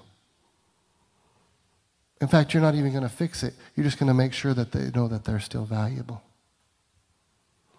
In 2.20 2.28
fact, 2.28 2.54
you're 2.54 2.62
not 2.62 2.74
even 2.74 2.90
going 2.90 3.02
to 3.02 3.08
fix 3.08 3.42
it. 3.42 3.54
You're 3.76 3.84
just 3.84 3.98
going 3.98 4.08
to 4.08 4.14
make 4.14 4.32
sure 4.32 4.54
that 4.54 4.72
they 4.72 4.90
know 4.90 5.08
that 5.08 5.24
they're 5.24 5.40
still 5.40 5.64
valuable. 5.64 6.22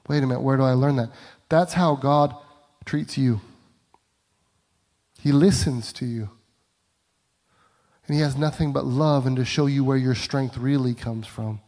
Wait 0.08 0.24
a 0.24 0.28
minute, 0.28 0.42
where 0.42 0.58
do 0.58 0.64
I 0.64 0.74
learn 0.74 0.98
that? 0.98 1.10
That's 1.50 1.74
how 1.74 1.96
God 1.96 2.36
treats 2.86 3.18
you. 3.18 3.42
He 5.20 5.32
listens 5.32 5.92
to 5.94 6.06
you. 6.06 6.30
And 8.08 8.16
He 8.16 8.22
has 8.22 8.38
nothing 8.38 8.72
but 8.72 8.86
love 8.86 9.26
and 9.26 9.36
to 9.38 9.46
show 9.46 9.66
you 9.66 9.84
where 9.84 9.98
your 9.98 10.14
strength 10.14 10.58
really 10.58 10.94
comes 10.94 11.26
from. 11.26 11.60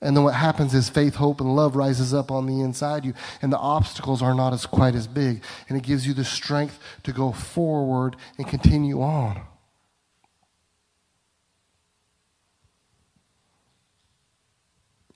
And 0.00 0.16
then 0.16 0.24
what 0.24 0.34
happens 0.34 0.74
is 0.74 0.90
faith, 0.90 1.14
hope, 1.14 1.40
and 1.40 1.56
love 1.56 1.74
rises 1.74 2.12
up 2.12 2.30
on 2.30 2.46
the 2.46 2.60
inside 2.60 3.04
you, 3.04 3.14
and 3.40 3.50
the 3.52 3.58
obstacles 3.58 4.22
are 4.22 4.34
not 4.34 4.52
as 4.52 4.66
quite 4.66 4.94
as 4.94 5.06
big. 5.06 5.42
And 5.68 5.78
it 5.78 5.84
gives 5.84 6.06
you 6.06 6.12
the 6.12 6.24
strength 6.24 6.78
to 7.04 7.12
go 7.12 7.32
forward 7.32 8.16
and 8.36 8.46
continue 8.46 9.00
on. 9.00 9.40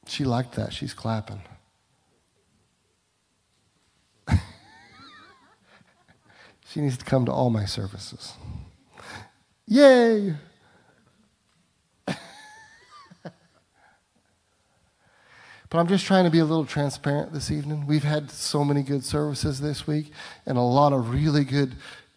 She 0.07 0.25
liked 0.25 0.57
that. 0.57 0.73
She's 0.73 0.95
clapping. 0.95 1.43
she 6.67 6.81
needs 6.81 6.97
to 6.97 7.05
come 7.05 7.27
to 7.27 7.33
all 7.33 7.51
my 7.51 7.65
services. 7.65 8.33
Yay! 9.67 10.35
But 15.71 15.79
I'm 15.79 15.87
just 15.87 16.05
trying 16.05 16.25
to 16.25 16.31
be 16.31 16.41
a 16.41 16.45
little 16.45 16.67
transparent 16.67 17.33
this 17.33 17.49
evening. 17.53 17.87
We've 17.87 18.03
had 18.03 18.29
so 18.33 18.65
many 18.65 18.83
good 18.83 19.05
services 19.05 19.61
this 19.61 19.87
week 19.87 20.11
and 20.45 20.59
a 20.59 20.63
lot 20.63 20.93
of 20.93 21.11
really 21.11 21.45
good 21.45 21.77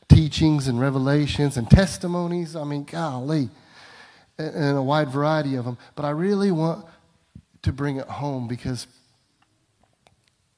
teachings 0.09 0.67
and 0.67 0.79
revelations 0.79 1.55
and 1.55 1.69
testimonies. 1.69 2.55
I 2.55 2.63
mean, 2.63 2.83
golly, 2.83 3.49
and 4.39 4.75
a 4.75 4.81
wide 4.81 5.09
variety 5.09 5.53
of 5.53 5.65
them. 5.65 5.77
But 5.95 6.03
I 6.03 6.09
really 6.09 6.49
want 6.51 6.83
to 7.61 7.71
bring 7.71 7.97
it 7.97 8.07
home 8.07 8.47
because 8.47 8.87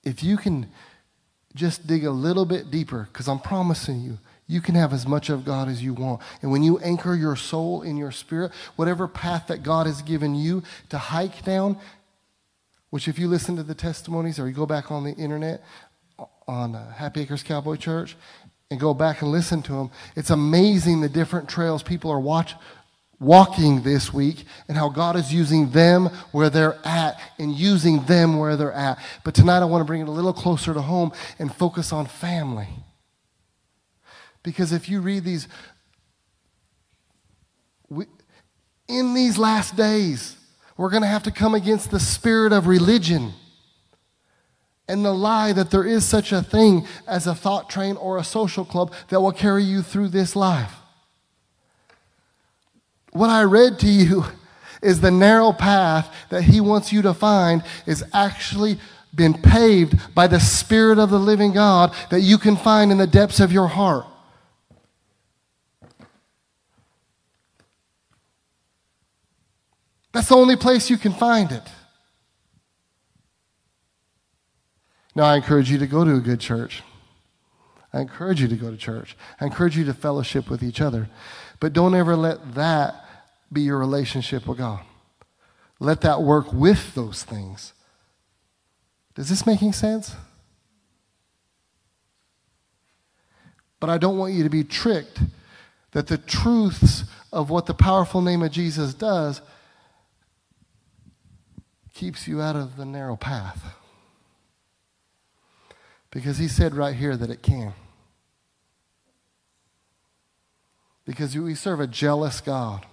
if 0.05 0.23
you 0.23 0.37
can 0.37 0.71
just 1.53 1.85
dig 1.85 2.05
a 2.05 2.11
little 2.11 2.45
bit 2.45 2.71
deeper, 2.71 3.09
because 3.11 3.27
I'm 3.27 3.39
promising 3.39 3.99
you, 4.01 4.19
you 4.47 4.61
can 4.61 4.75
have 4.75 4.93
as 4.93 5.05
much 5.05 5.29
of 5.29 5.43
God 5.43 5.67
as 5.67 5.83
you 5.83 5.93
want. 5.93 6.21
And 6.41 6.49
when 6.49 6.63
you 6.63 6.77
anchor 6.79 7.13
your 7.13 7.35
soul 7.35 7.81
in 7.81 7.97
your 7.97 8.11
spirit, 8.11 8.53
whatever 8.77 9.05
path 9.05 9.47
that 9.47 9.63
God 9.63 9.85
has 9.85 10.01
given 10.01 10.33
you 10.33 10.63
to 10.89 10.97
hike 10.97 11.43
down, 11.43 11.77
which, 12.95 13.09
if 13.09 13.19
you 13.19 13.27
listen 13.27 13.57
to 13.57 13.63
the 13.63 13.75
testimonies 13.75 14.39
or 14.39 14.47
you 14.47 14.53
go 14.53 14.65
back 14.65 14.89
on 14.89 15.03
the 15.03 15.11
internet 15.15 15.61
on 16.47 16.75
uh, 16.75 16.93
Happy 16.93 17.23
Acres 17.23 17.43
Cowboy 17.43 17.75
Church 17.75 18.15
and 18.71 18.79
go 18.79 18.93
back 18.93 19.21
and 19.21 19.33
listen 19.33 19.61
to 19.63 19.73
them, 19.73 19.91
it's 20.15 20.29
amazing 20.29 21.01
the 21.01 21.09
different 21.09 21.49
trails 21.49 21.83
people 21.83 22.09
are 22.09 22.21
watch, 22.21 22.55
walking 23.19 23.81
this 23.81 24.13
week 24.13 24.45
and 24.69 24.77
how 24.77 24.87
God 24.87 25.17
is 25.17 25.33
using 25.33 25.71
them 25.71 26.05
where 26.31 26.49
they're 26.49 26.77
at 26.85 27.19
and 27.37 27.51
using 27.51 28.01
them 28.05 28.39
where 28.39 28.55
they're 28.55 28.71
at. 28.71 28.97
But 29.25 29.35
tonight 29.35 29.59
I 29.59 29.65
want 29.65 29.81
to 29.81 29.85
bring 29.85 29.99
it 29.99 30.07
a 30.07 30.11
little 30.11 30.31
closer 30.31 30.73
to 30.73 30.81
home 30.81 31.11
and 31.37 31.53
focus 31.53 31.91
on 31.91 32.05
family. 32.05 32.69
Because 34.41 34.71
if 34.71 34.87
you 34.87 35.01
read 35.01 35.25
these, 35.25 35.49
we, 37.89 38.05
in 38.87 39.13
these 39.13 39.37
last 39.37 39.75
days, 39.75 40.37
we're 40.77 40.89
going 40.89 41.03
to 41.03 41.07
have 41.07 41.23
to 41.23 41.31
come 41.31 41.55
against 41.55 41.91
the 41.91 41.99
spirit 41.99 42.51
of 42.51 42.67
religion 42.67 43.33
and 44.87 45.03
the 45.03 45.13
lie 45.13 45.53
that 45.53 45.71
there 45.71 45.85
is 45.85 46.05
such 46.05 46.31
a 46.31 46.43
thing 46.43 46.85
as 47.07 47.25
a 47.27 47.35
thought 47.35 47.69
train 47.69 47.95
or 47.97 48.17
a 48.17 48.23
social 48.23 48.65
club 48.65 48.93
that 49.09 49.21
will 49.21 49.31
carry 49.31 49.63
you 49.63 49.81
through 49.81 50.09
this 50.09 50.35
life. 50.35 50.73
What 53.11 53.29
I 53.29 53.43
read 53.43 53.79
to 53.79 53.87
you 53.87 54.25
is 54.81 55.01
the 55.01 55.11
narrow 55.11 55.53
path 55.53 56.13
that 56.29 56.43
he 56.43 56.61
wants 56.61 56.91
you 56.91 57.01
to 57.03 57.13
find 57.13 57.63
is 57.85 58.03
actually 58.13 58.77
been 59.15 59.33
paved 59.33 60.13
by 60.13 60.27
the 60.27 60.39
Spirit 60.39 60.99
of 60.99 61.09
the 61.09 61.19
living 61.19 61.53
God 61.53 61.95
that 62.09 62.19
you 62.19 62.37
can 62.37 62.57
find 62.57 62.91
in 62.91 62.97
the 62.97 63.07
depths 63.07 63.39
of 63.39 63.51
your 63.51 63.67
heart. 63.67 64.05
That's 70.15 70.29
the 70.29 70.37
only 70.37 70.55
place 70.55 70.89
you 70.89 70.97
can 70.97 71.11
find 71.11 71.51
it. 71.51 71.63
Now, 75.13 75.25
I 75.25 75.35
encourage 75.35 75.69
you 75.69 75.77
to 75.79 75.87
go 75.87 76.05
to 76.05 76.15
a 76.15 76.21
good 76.21 76.39
church. 76.39 76.83
I 77.91 77.99
encourage 77.99 78.39
you 78.39 78.47
to 78.47 78.55
go 78.55 78.71
to 78.71 78.77
church. 78.77 79.17
I 79.41 79.45
encourage 79.45 79.77
you 79.77 79.83
to 79.83 79.93
fellowship 79.93 80.49
with 80.49 80.63
each 80.63 80.79
other. 80.79 81.09
But 81.59 81.73
don't 81.73 81.93
ever 81.93 82.15
let 82.15 82.55
that 82.55 82.95
be 83.51 83.63
your 83.63 83.77
relationship 83.77 84.47
with 84.47 84.59
God. 84.59 84.85
Let 85.81 85.99
that 86.01 86.21
work 86.21 86.53
with 86.53 86.95
those 86.95 87.25
things. 87.25 87.73
Is 89.17 89.27
this 89.27 89.45
making 89.45 89.73
sense? 89.73 90.15
But 93.81 93.89
I 93.89 93.97
don't 93.97 94.17
want 94.17 94.33
you 94.33 94.43
to 94.43 94.49
be 94.49 94.63
tricked 94.63 95.19
that 95.91 96.07
the 96.07 96.17
truths 96.17 97.03
of 97.33 97.49
what 97.49 97.65
the 97.65 97.73
powerful 97.73 98.21
name 98.21 98.43
of 98.43 98.51
Jesus 98.51 98.93
does 98.93 99.41
keeps 101.95 102.27
you 102.27 102.41
out 102.41 102.55
of 102.55 102.75
the 102.75 102.85
narrow 102.85 103.15
path. 103.15 103.73
Because 106.11 106.37
he 106.37 106.47
said 106.47 106.75
right 106.75 106.95
here 106.95 107.17
that 107.17 107.29
it 107.29 107.41
can. 107.41 107.73
Because 111.05 111.35
we 111.35 111.55
serve 111.55 111.79
a 111.79 111.87
jealous 111.87 112.41
God. 112.41 112.85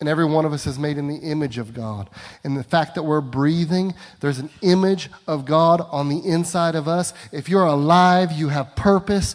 And 0.00 0.08
every 0.08 0.24
one 0.24 0.44
of 0.44 0.52
us 0.52 0.66
is 0.66 0.78
made 0.78 0.96
in 0.96 1.08
the 1.08 1.16
image 1.16 1.58
of 1.58 1.74
God. 1.74 2.08
And 2.44 2.56
the 2.56 2.62
fact 2.62 2.94
that 2.94 3.02
we're 3.02 3.20
breathing, 3.20 3.94
there's 4.20 4.38
an 4.38 4.50
image 4.62 5.10
of 5.26 5.44
God 5.44 5.80
on 5.90 6.08
the 6.08 6.18
inside 6.18 6.76
of 6.76 6.86
us. 6.86 7.12
If 7.32 7.48
you're 7.48 7.66
alive, 7.66 8.32
you 8.32 8.48
have 8.48 8.76
purpose, 8.76 9.34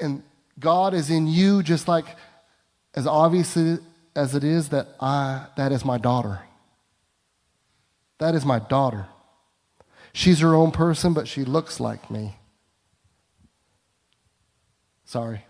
and 0.00 0.22
God 0.58 0.94
is 0.94 1.10
in 1.10 1.26
you, 1.26 1.62
just 1.62 1.88
like 1.88 2.06
as 2.94 3.06
obviously 3.06 3.78
as 4.14 4.34
it 4.34 4.44
is 4.44 4.70
that 4.70 4.88
I, 5.00 5.46
that 5.56 5.72
is 5.72 5.84
my 5.84 5.98
daughter. 5.98 6.45
That 8.18 8.34
is 8.34 8.44
my 8.44 8.58
daughter. 8.58 9.06
She's 10.12 10.40
her 10.40 10.54
own 10.54 10.70
person, 10.70 11.12
but 11.12 11.28
she 11.28 11.44
looks 11.44 11.78
like 11.78 12.10
me. 12.10 12.36
Sorry. 15.04 15.44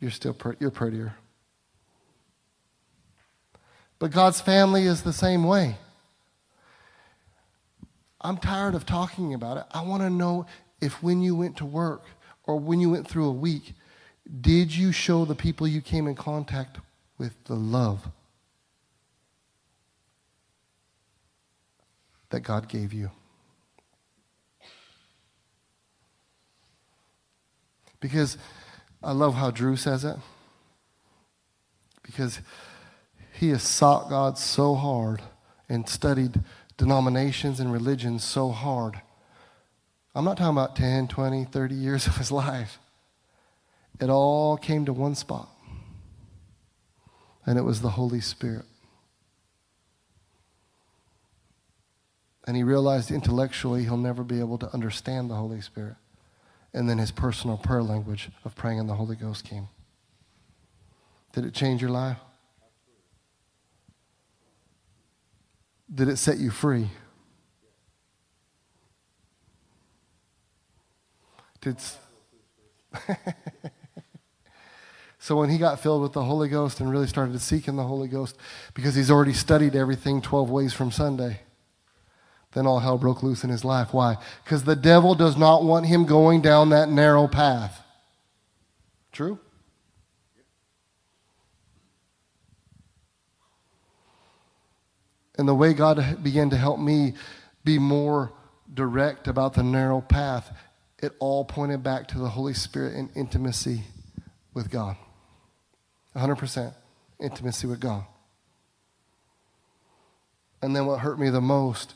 You're 0.00 0.10
still 0.10 0.32
pre- 0.32 0.56
you're 0.58 0.70
prettier. 0.70 1.14
But 3.98 4.12
God's 4.12 4.40
family 4.40 4.84
is 4.84 5.02
the 5.02 5.12
same 5.12 5.44
way. 5.44 5.76
I'm 8.20 8.36
tired 8.36 8.74
of 8.74 8.86
talking 8.86 9.34
about 9.34 9.58
it. 9.58 9.64
I 9.70 9.82
want 9.82 10.02
to 10.02 10.10
know 10.10 10.46
if 10.80 11.02
when 11.02 11.20
you 11.20 11.34
went 11.36 11.56
to 11.58 11.64
work 11.64 12.04
or 12.44 12.58
when 12.58 12.80
you 12.80 12.90
went 12.90 13.08
through 13.08 13.26
a 13.26 13.32
week, 13.32 13.74
did 14.40 14.74
you 14.74 14.92
show 14.92 15.24
the 15.24 15.34
people 15.34 15.66
you 15.66 15.80
came 15.80 16.06
in 16.06 16.14
contact 16.14 16.78
with 17.16 17.32
the 17.44 17.54
love 17.54 18.08
that 22.30 22.40
God 22.40 22.68
gave 22.68 22.92
you. 22.92 23.10
Because 28.00 28.38
I 29.02 29.12
love 29.12 29.34
how 29.34 29.50
Drew 29.50 29.76
says 29.76 30.04
it. 30.04 30.16
Because 32.02 32.40
he 33.32 33.50
has 33.50 33.62
sought 33.62 34.08
God 34.08 34.38
so 34.38 34.74
hard 34.74 35.22
and 35.68 35.88
studied 35.88 36.40
denominations 36.76 37.60
and 37.60 37.72
religions 37.72 38.24
so 38.24 38.50
hard. 38.50 39.00
I'm 40.14 40.24
not 40.24 40.36
talking 40.36 40.56
about 40.56 40.76
10, 40.76 41.08
20, 41.08 41.44
30 41.44 41.74
years 41.74 42.06
of 42.08 42.16
his 42.16 42.32
life. 42.32 42.78
It 44.00 44.08
all 44.08 44.56
came 44.56 44.84
to 44.84 44.92
one 44.92 45.16
spot, 45.16 45.48
and 47.44 47.58
it 47.58 47.62
was 47.62 47.80
the 47.80 47.90
Holy 47.90 48.20
Spirit. 48.20 48.64
And 52.48 52.56
he 52.56 52.62
realized 52.62 53.10
intellectually 53.10 53.84
he'll 53.84 53.98
never 53.98 54.24
be 54.24 54.40
able 54.40 54.56
to 54.56 54.72
understand 54.72 55.28
the 55.28 55.34
Holy 55.34 55.60
Spirit. 55.60 55.96
And 56.72 56.88
then 56.88 56.96
his 56.96 57.10
personal 57.10 57.58
prayer 57.58 57.82
language 57.82 58.30
of 58.42 58.56
praying 58.56 58.78
in 58.78 58.86
the 58.86 58.94
Holy 58.94 59.16
Ghost 59.16 59.44
came. 59.44 59.68
Did 61.34 61.44
it 61.44 61.52
change 61.52 61.82
your 61.82 61.90
life? 61.90 62.16
Did 65.94 66.08
it 66.08 66.16
set 66.16 66.38
you 66.38 66.50
free? 66.50 66.88
Did 71.60 71.76
so 75.18 75.36
when 75.36 75.50
he 75.50 75.58
got 75.58 75.80
filled 75.80 76.00
with 76.00 76.14
the 76.14 76.24
Holy 76.24 76.48
Ghost 76.48 76.80
and 76.80 76.90
really 76.90 77.08
started 77.08 77.32
to 77.32 77.40
seeking 77.40 77.76
the 77.76 77.84
Holy 77.84 78.08
Ghost, 78.08 78.38
because 78.72 78.94
he's 78.94 79.10
already 79.10 79.34
studied 79.34 79.76
everything 79.76 80.22
12 80.22 80.48
ways 80.48 80.72
from 80.72 80.90
Sunday, 80.90 81.40
then 82.58 82.66
all 82.66 82.80
hell 82.80 82.98
broke 82.98 83.22
loose 83.22 83.44
in 83.44 83.50
his 83.50 83.64
life. 83.64 83.94
Why? 83.94 84.16
Because 84.42 84.64
the 84.64 84.74
devil 84.74 85.14
does 85.14 85.36
not 85.36 85.62
want 85.62 85.86
him 85.86 86.04
going 86.04 86.42
down 86.42 86.70
that 86.70 86.88
narrow 86.88 87.28
path. 87.28 87.80
True? 89.12 89.38
And 95.38 95.48
the 95.48 95.54
way 95.54 95.72
God 95.72 96.22
began 96.22 96.50
to 96.50 96.56
help 96.56 96.80
me 96.80 97.14
be 97.64 97.78
more 97.78 98.32
direct 98.74 99.28
about 99.28 99.54
the 99.54 99.62
narrow 99.62 100.00
path, 100.00 100.50
it 100.98 101.12
all 101.20 101.44
pointed 101.44 101.84
back 101.84 102.08
to 102.08 102.18
the 102.18 102.30
Holy 102.30 102.54
Spirit 102.54 102.96
and 102.96 103.08
intimacy 103.14 103.82
with 104.52 104.68
God. 104.68 104.96
100% 106.16 106.74
intimacy 107.20 107.68
with 107.68 107.78
God. 107.78 108.04
And 110.60 110.74
then 110.74 110.86
what 110.86 110.98
hurt 110.98 111.20
me 111.20 111.30
the 111.30 111.40
most 111.40 111.94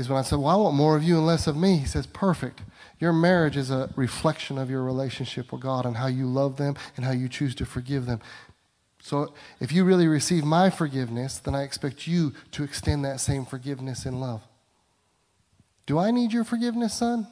is 0.00 0.08
when 0.08 0.18
I 0.18 0.22
said, 0.22 0.38
Well, 0.38 0.48
I 0.48 0.56
want 0.56 0.74
more 0.74 0.96
of 0.96 1.04
you 1.04 1.18
and 1.18 1.26
less 1.26 1.46
of 1.46 1.56
me. 1.56 1.76
He 1.76 1.86
says, 1.86 2.06
Perfect. 2.06 2.62
Your 2.98 3.12
marriage 3.12 3.56
is 3.56 3.70
a 3.70 3.90
reflection 3.96 4.58
of 4.58 4.68
your 4.68 4.82
relationship 4.82 5.52
with 5.52 5.62
God 5.62 5.86
and 5.86 5.96
how 5.96 6.06
you 6.06 6.26
love 6.26 6.56
them 6.56 6.76
and 6.96 7.04
how 7.04 7.12
you 7.12 7.28
choose 7.28 7.54
to 7.56 7.64
forgive 7.64 8.06
them. 8.06 8.20
So 9.02 9.32
if 9.60 9.72
you 9.72 9.84
really 9.84 10.06
receive 10.06 10.44
my 10.44 10.68
forgiveness, 10.68 11.38
then 11.38 11.54
I 11.54 11.62
expect 11.62 12.06
you 12.06 12.34
to 12.52 12.62
extend 12.62 13.04
that 13.04 13.20
same 13.20 13.46
forgiveness 13.46 14.04
in 14.04 14.20
love. 14.20 14.42
Do 15.86 15.98
I 15.98 16.10
need 16.10 16.32
your 16.32 16.44
forgiveness, 16.44 16.94
son? 16.94 17.26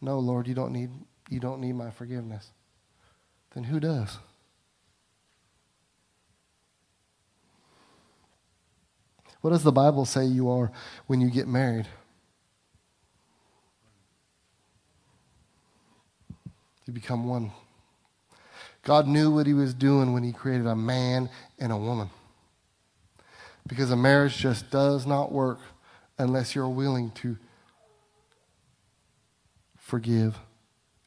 No, 0.00 0.18
Lord, 0.18 0.48
you 0.48 0.54
don't 0.54 0.72
need, 0.72 0.90
you 1.28 1.40
don't 1.40 1.60
need 1.60 1.74
my 1.74 1.90
forgiveness. 1.90 2.50
then 3.54 3.64
who 3.64 3.80
does? 3.80 4.18
What 9.46 9.52
does 9.52 9.62
the 9.62 9.70
Bible 9.70 10.04
say 10.06 10.24
you 10.24 10.50
are 10.50 10.72
when 11.06 11.20
you 11.20 11.30
get 11.30 11.46
married? 11.46 11.86
You 16.84 16.92
become 16.92 17.28
one. 17.28 17.52
God 18.82 19.06
knew 19.06 19.30
what 19.30 19.46
he 19.46 19.54
was 19.54 19.72
doing 19.72 20.12
when 20.12 20.24
he 20.24 20.32
created 20.32 20.66
a 20.66 20.74
man 20.74 21.30
and 21.60 21.70
a 21.70 21.76
woman. 21.76 22.10
Because 23.68 23.92
a 23.92 23.96
marriage 23.96 24.36
just 24.36 24.68
does 24.72 25.06
not 25.06 25.30
work 25.30 25.60
unless 26.18 26.56
you're 26.56 26.68
willing 26.68 27.12
to 27.12 27.36
forgive. 29.78 30.40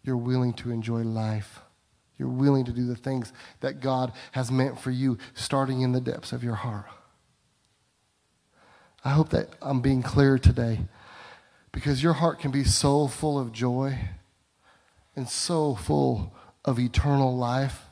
You're 0.01 0.15
willing 0.15 0.53
to 0.53 0.71
enjoy 0.71 1.01
life. 1.01 1.59
You're 2.17 2.29
willing 2.29 2.63
to 2.63 2.71
do 2.71 2.85
the 2.85 2.95
things 2.95 3.33
that 3.59 3.81
God 3.81 4.13
has 4.31 4.49
meant 4.49 4.79
for 4.79 4.91
you, 4.91 5.17
starting 5.33 5.81
in 5.81 5.91
the 5.91 5.99
depths 5.99 6.31
of 6.31 6.41
your 6.41 6.55
heart. 6.55 6.85
I 9.03 9.09
hope 9.11 9.29
that 9.29 9.49
I'm 9.61 9.81
being 9.81 10.03
clear 10.03 10.37
today 10.37 10.79
because 11.71 12.03
your 12.03 12.13
heart 12.13 12.39
can 12.39 12.51
be 12.51 12.63
so 12.63 13.07
full 13.07 13.39
of 13.39 13.51
joy 13.51 13.97
and 15.15 15.29
so 15.29 15.75
full 15.75 16.33
of 16.65 16.79
eternal 16.79 17.35
life. 17.35 17.85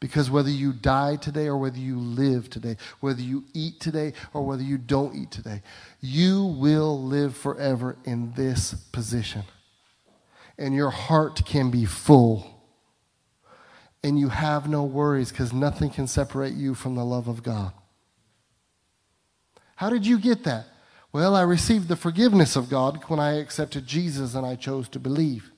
Because 0.00 0.30
whether 0.30 0.50
you 0.50 0.72
die 0.72 1.16
today 1.16 1.46
or 1.46 1.56
whether 1.56 1.78
you 1.78 1.98
live 1.98 2.48
today, 2.48 2.76
whether 3.00 3.20
you 3.20 3.44
eat 3.52 3.80
today 3.80 4.12
or 4.32 4.46
whether 4.46 4.62
you 4.62 4.78
don't 4.78 5.16
eat 5.16 5.32
today, 5.32 5.60
you 6.00 6.44
will 6.44 7.02
live 7.02 7.36
forever 7.36 7.96
in 8.04 8.32
this 8.34 8.74
position. 8.74 9.42
And 10.56 10.72
your 10.72 10.90
heart 10.90 11.44
can 11.44 11.72
be 11.72 11.84
full 11.84 12.58
and 14.04 14.18
you 14.18 14.28
have 14.28 14.68
no 14.68 14.84
worries 14.84 15.30
because 15.30 15.52
nothing 15.52 15.90
can 15.90 16.06
separate 16.06 16.54
you 16.54 16.74
from 16.74 16.94
the 16.94 17.04
love 17.04 17.26
of 17.26 17.42
God. 17.42 17.72
How 19.78 19.90
did 19.90 20.04
you 20.04 20.18
get 20.18 20.42
that? 20.42 20.66
Well, 21.12 21.36
I 21.36 21.42
received 21.42 21.86
the 21.86 21.94
forgiveness 21.94 22.56
of 22.56 22.68
God 22.68 23.00
when 23.06 23.20
I 23.20 23.38
accepted 23.38 23.86
Jesus 23.86 24.34
and 24.34 24.44
I 24.44 24.56
chose 24.56 24.88
to 24.88 24.98
believe. 24.98 25.52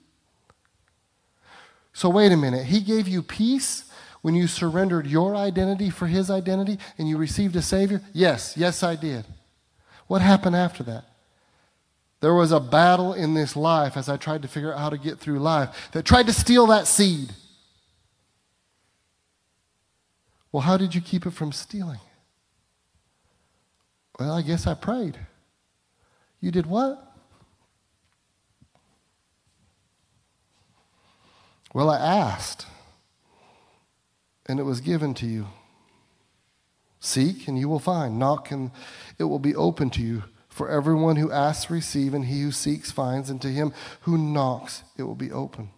So, 1.94 2.10
wait 2.10 2.30
a 2.30 2.36
minute. 2.36 2.66
He 2.66 2.82
gave 2.82 3.08
you 3.08 3.22
peace 3.22 3.90
when 4.20 4.34
you 4.34 4.46
surrendered 4.46 5.06
your 5.06 5.34
identity 5.34 5.88
for 5.88 6.06
His 6.06 6.30
identity 6.30 6.78
and 6.98 7.08
you 7.08 7.16
received 7.16 7.56
a 7.56 7.62
Savior? 7.62 8.02
Yes, 8.12 8.58
yes, 8.58 8.82
I 8.82 8.94
did. 8.94 9.24
What 10.06 10.20
happened 10.20 10.54
after 10.54 10.82
that? 10.82 11.04
There 12.20 12.34
was 12.34 12.52
a 12.52 12.60
battle 12.60 13.14
in 13.14 13.32
this 13.32 13.56
life 13.56 13.96
as 13.96 14.10
I 14.10 14.18
tried 14.18 14.42
to 14.42 14.48
figure 14.48 14.74
out 14.74 14.80
how 14.80 14.90
to 14.90 14.98
get 14.98 15.18
through 15.18 15.38
life 15.38 15.90
that 15.92 16.04
tried 16.04 16.26
to 16.26 16.34
steal 16.34 16.66
that 16.66 16.86
seed. 16.86 17.32
Well, 20.52 20.60
how 20.60 20.76
did 20.76 20.94
you 20.94 21.00
keep 21.00 21.24
it 21.24 21.32
from 21.32 21.52
stealing? 21.52 22.00
Well, 24.20 24.32
I 24.32 24.42
guess 24.42 24.66
I 24.66 24.74
prayed. 24.74 25.18
You 26.42 26.50
did 26.50 26.66
what? 26.66 27.02
Well, 31.72 31.88
I 31.88 31.96
asked, 31.96 32.66
and 34.44 34.60
it 34.60 34.64
was 34.64 34.82
given 34.82 35.14
to 35.14 35.26
you. 35.26 35.46
Seek, 36.98 37.48
and 37.48 37.58
you 37.58 37.66
will 37.66 37.78
find. 37.78 38.18
Knock, 38.18 38.50
and 38.50 38.72
it 39.18 39.24
will 39.24 39.38
be 39.38 39.56
open 39.56 39.88
to 39.90 40.02
you. 40.02 40.24
For 40.50 40.68
everyone 40.68 41.16
who 41.16 41.32
asks, 41.32 41.70
receive, 41.70 42.12
and 42.12 42.26
he 42.26 42.42
who 42.42 42.52
seeks, 42.52 42.90
finds, 42.90 43.30
and 43.30 43.40
to 43.40 43.48
him 43.48 43.72
who 44.02 44.18
knocks, 44.18 44.82
it 44.98 45.04
will 45.04 45.14
be 45.14 45.32
open. 45.32 45.70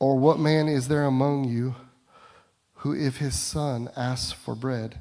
Or 0.00 0.18
what 0.18 0.40
man 0.40 0.66
is 0.66 0.88
there 0.88 1.04
among 1.04 1.44
you 1.44 1.76
who, 2.80 2.94
if 2.94 3.16
his 3.18 3.38
son 3.38 3.90
asks 3.96 4.32
for 4.32 4.54
bread, 4.54 5.00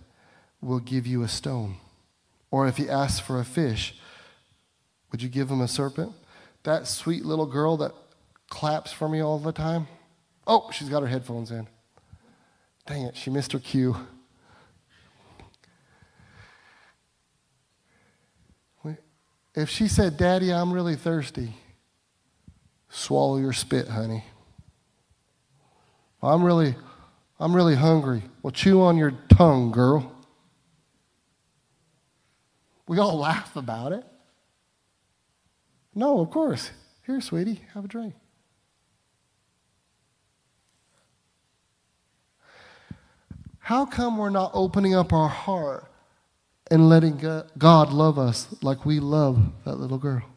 will 0.61 0.79
give 0.79 1.05
you 1.07 1.23
a 1.23 1.27
stone? 1.27 1.75
Or 2.51 2.67
if 2.67 2.77
he 2.77 2.89
asks 2.89 3.19
for 3.19 3.39
a 3.39 3.45
fish, 3.45 3.95
would 5.11 5.21
you 5.21 5.29
give 5.29 5.49
him 5.49 5.61
a 5.61 5.67
serpent? 5.67 6.13
That 6.63 6.87
sweet 6.87 7.25
little 7.25 7.45
girl 7.45 7.77
that 7.77 7.93
claps 8.49 8.91
for 8.91 9.07
me 9.07 9.21
all 9.21 9.39
the 9.39 9.51
time. 9.51 9.87
Oh, 10.45 10.69
she's 10.71 10.89
got 10.89 11.01
her 11.01 11.07
headphones 11.07 11.51
in. 11.51 11.67
Dang 12.85 13.03
it, 13.03 13.15
she 13.15 13.29
missed 13.29 13.53
her 13.53 13.59
cue. 13.59 13.95
If 19.55 19.69
she 19.69 19.87
said, 19.87 20.15
Daddy, 20.15 20.53
I'm 20.53 20.71
really 20.71 20.95
thirsty, 20.95 21.55
swallow 22.87 23.37
your 23.37 23.51
spit, 23.51 23.87
honey. 23.87 24.23
I'm 26.21 26.43
really, 26.43 26.75
I'm 27.39 27.55
really 27.55 27.75
hungry. 27.75 28.23
Well, 28.43 28.51
chew 28.51 28.81
on 28.81 28.97
your 28.97 29.11
tongue, 29.29 29.71
girl. 29.71 30.11
We 32.87 32.99
all 32.99 33.17
laugh 33.19 33.55
about 33.55 33.93
it. 33.93 34.03
No, 35.95 36.19
of 36.19 36.29
course. 36.29 36.71
Here, 37.05 37.21
sweetie, 37.21 37.61
have 37.73 37.85
a 37.85 37.87
drink. 37.87 38.13
How 43.59 43.85
come 43.85 44.17
we're 44.17 44.29
not 44.29 44.51
opening 44.53 44.95
up 44.95 45.13
our 45.13 45.27
heart 45.27 45.85
and 46.71 46.89
letting 46.89 47.17
God 47.57 47.93
love 47.93 48.17
us 48.17 48.47
like 48.61 48.85
we 48.85 48.99
love 48.99 49.39
that 49.65 49.75
little 49.75 49.97
girl? 49.97 50.28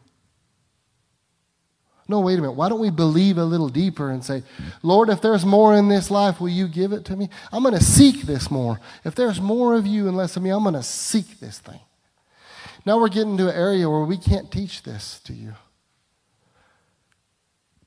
No, 2.13 2.19
wait 2.19 2.37
a 2.37 2.41
minute. 2.43 2.53
Why 2.53 2.69
don't 2.69 2.79
we 2.79 2.91
believe 2.91 3.39
a 3.39 3.43
little 3.43 3.69
deeper 3.69 4.11
and 4.11 4.23
say, 4.23 4.43
Lord, 4.83 5.09
if 5.09 5.19
there's 5.19 5.43
more 5.43 5.73
in 5.73 5.87
this 5.87 6.11
life, 6.11 6.39
will 6.39 6.49
you 6.49 6.67
give 6.67 6.93
it 6.93 7.05
to 7.05 7.15
me? 7.15 7.27
I'm 7.51 7.63
going 7.63 7.73
to 7.73 7.83
seek 7.83 8.21
this 8.21 8.51
more. 8.51 8.79
If 9.03 9.15
there's 9.15 9.41
more 9.41 9.73
of 9.73 9.87
you 9.87 10.07
and 10.07 10.15
less 10.15 10.37
of 10.37 10.43
me, 10.43 10.51
I'm 10.51 10.61
going 10.61 10.75
to 10.75 10.83
seek 10.83 11.39
this 11.39 11.57
thing. 11.57 11.79
Now 12.85 12.99
we're 12.99 13.09
getting 13.09 13.35
to 13.37 13.49
an 13.49 13.55
area 13.55 13.89
where 13.89 14.03
we 14.03 14.17
can't 14.17 14.51
teach 14.51 14.83
this 14.83 15.21
to 15.21 15.33
you. 15.33 15.55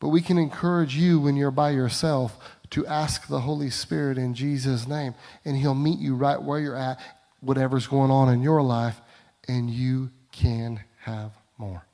But 0.00 0.08
we 0.08 0.20
can 0.20 0.38
encourage 0.38 0.96
you 0.96 1.20
when 1.20 1.36
you're 1.36 1.52
by 1.52 1.70
yourself 1.70 2.36
to 2.70 2.84
ask 2.84 3.28
the 3.28 3.42
Holy 3.42 3.70
Spirit 3.70 4.18
in 4.18 4.34
Jesus' 4.34 4.88
name, 4.88 5.14
and 5.44 5.56
He'll 5.56 5.72
meet 5.76 6.00
you 6.00 6.16
right 6.16 6.42
where 6.42 6.58
you're 6.58 6.74
at, 6.74 6.98
whatever's 7.38 7.86
going 7.86 8.10
on 8.10 8.28
in 8.28 8.42
your 8.42 8.60
life, 8.60 9.00
and 9.46 9.70
you 9.70 10.10
can 10.32 10.80
have 11.02 11.30
more. 11.58 11.86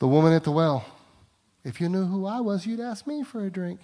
The 0.00 0.08
woman 0.08 0.32
at 0.32 0.44
the 0.44 0.50
well, 0.50 0.84
if 1.62 1.80
you 1.80 1.88
knew 1.88 2.06
who 2.06 2.26
I 2.26 2.40
was, 2.40 2.66
you'd 2.66 2.80
ask 2.80 3.06
me 3.06 3.22
for 3.22 3.44
a 3.44 3.50
drink. 3.50 3.80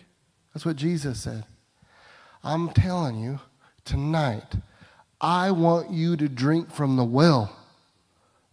That's 0.53 0.65
what 0.65 0.77
Jesus 0.77 1.21
said. 1.21 1.45
I'm 2.43 2.71
telling 2.71 3.21
you, 3.21 3.41
tonight, 3.85 4.57
I 5.21 5.51
want 5.51 5.91
you 5.91 6.17
to 6.17 6.29
drink 6.29 6.73
from 6.73 6.97
the 6.97 7.05
well 7.05 7.55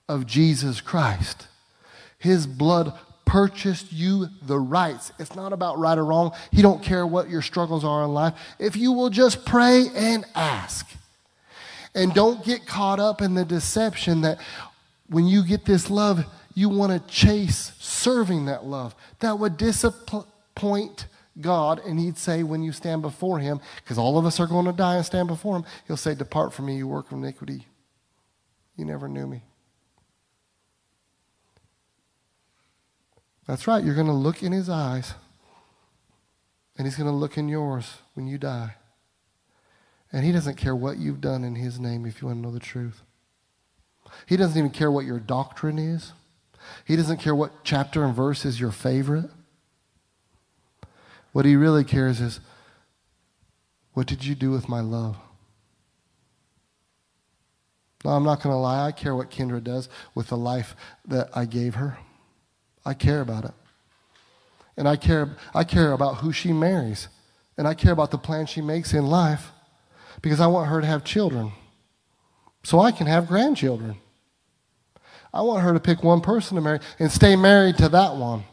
of 0.09 0.27
Jesus 0.27 0.81
Christ. 0.81 1.47
His 2.19 2.45
blood 2.45 2.93
purchased 3.25 3.93
you 3.93 4.27
the 4.41 4.59
rights. 4.59 5.13
It's 5.17 5.35
not 5.35 5.53
about 5.53 5.79
right 5.79 5.97
or 5.97 6.03
wrong. 6.03 6.33
He 6.51 6.61
don't 6.61 6.83
care 6.83 7.07
what 7.07 7.29
your 7.29 7.41
struggles 7.41 7.85
are 7.85 8.03
in 8.03 8.13
life. 8.13 8.33
If 8.59 8.75
you 8.75 8.91
will 8.91 9.09
just 9.09 9.45
pray 9.45 9.87
and 9.95 10.25
ask. 10.35 10.85
And 11.95 12.13
don't 12.13 12.43
get 12.43 12.65
caught 12.65 12.99
up 12.99 13.21
in 13.21 13.35
the 13.35 13.45
deception 13.45 14.21
that 14.21 14.39
when 15.07 15.27
you 15.27 15.45
get 15.45 15.63
this 15.63 15.89
love, 15.89 16.25
you 16.53 16.69
want 16.69 16.91
to 16.91 17.13
chase 17.13 17.73
serving 17.79 18.45
that 18.45 18.65
love. 18.65 18.95
That 19.19 19.39
would 19.39 19.57
disappoint 19.57 21.07
God, 21.39 21.79
and 21.79 21.99
He'd 21.99 22.17
say, 22.17 22.43
when 22.43 22.61
you 22.61 22.71
stand 22.71 23.01
before 23.01 23.39
Him, 23.39 23.59
because 23.77 23.97
all 23.97 24.17
of 24.17 24.25
us 24.25 24.39
are 24.39 24.47
going 24.47 24.65
to 24.65 24.71
die 24.71 24.97
and 24.97 25.05
stand 25.05 25.27
before 25.27 25.57
Him, 25.57 25.65
He'll 25.87 25.97
say, 25.97 26.13
Depart 26.13 26.53
from 26.53 26.67
me, 26.67 26.77
you 26.77 26.87
work 26.87 27.11
of 27.11 27.17
iniquity. 27.17 27.67
You 28.75 28.85
never 28.85 29.07
knew 29.07 29.25
me. 29.25 29.41
That's 33.47 33.67
right, 33.67 33.83
you're 33.83 33.95
going 33.95 34.07
to 34.07 34.13
look 34.13 34.43
in 34.43 34.51
His 34.51 34.69
eyes, 34.69 35.15
and 36.77 36.85
He's 36.85 36.95
going 36.95 37.09
to 37.09 37.15
look 37.15 37.37
in 37.37 37.49
yours 37.49 37.97
when 38.13 38.27
you 38.27 38.37
die. 38.37 38.75
And 40.11 40.23
He 40.23 40.31
doesn't 40.31 40.55
care 40.55 40.75
what 40.75 40.97
you've 40.97 41.21
done 41.21 41.43
in 41.43 41.55
His 41.55 41.79
name 41.79 42.05
if 42.05 42.21
you 42.21 42.27
want 42.27 42.37
to 42.37 42.47
know 42.47 42.53
the 42.53 42.59
truth. 42.59 43.01
He 44.27 44.37
doesn't 44.37 44.57
even 44.57 44.69
care 44.69 44.91
what 44.91 45.05
your 45.05 45.19
doctrine 45.19 45.79
is. 45.79 46.13
He 46.85 46.95
doesn't 46.95 47.17
care 47.17 47.35
what 47.35 47.63
chapter 47.63 48.03
and 48.03 48.15
verse 48.15 48.45
is 48.45 48.59
your 48.59 48.71
favorite. 48.71 49.29
What 51.31 51.45
he 51.45 51.55
really 51.55 51.83
cares 51.83 52.21
is 52.21 52.39
what 53.93 54.07
did 54.07 54.25
you 54.25 54.35
do 54.35 54.51
with 54.51 54.69
my 54.69 54.81
love? 54.81 55.17
No, 58.03 58.11
I'm 58.11 58.23
not 58.23 58.41
going 58.41 58.53
to 58.53 58.57
lie. 58.57 58.85
I 58.85 58.91
care 58.91 59.15
what 59.15 59.31
Kendra 59.31 59.63
does 59.63 59.87
with 60.13 60.27
the 60.27 60.37
life 60.37 60.75
that 61.07 61.29
I 61.33 61.45
gave 61.45 61.75
her. 61.75 61.97
I 62.85 62.93
care 62.93 63.21
about 63.21 63.45
it. 63.45 63.53
And 64.75 64.87
I 64.87 64.95
care, 64.95 65.37
I 65.53 65.63
care 65.63 65.93
about 65.93 66.17
who 66.17 66.33
she 66.33 66.51
marries. 66.51 67.07
And 67.57 67.67
I 67.67 67.75
care 67.75 67.93
about 67.93 68.11
the 68.11 68.17
plan 68.17 68.45
she 68.45 68.61
makes 68.61 68.93
in 68.93 69.05
life 69.05 69.51
because 70.21 70.39
I 70.39 70.47
want 70.47 70.69
her 70.69 70.81
to 70.81 70.87
have 70.87 71.03
children 71.03 71.51
so 72.63 72.79
I 72.79 72.91
can 72.91 73.07
have 73.07 73.27
grandchildren. 73.27 73.97
I 75.33 75.41
want 75.41 75.63
her 75.63 75.73
to 75.73 75.79
pick 75.79 76.03
one 76.03 76.21
person 76.21 76.55
to 76.55 76.61
marry 76.61 76.79
and 76.99 77.11
stay 77.11 77.35
married 77.35 77.77
to 77.77 77.89
that 77.89 78.15
one. 78.15 78.43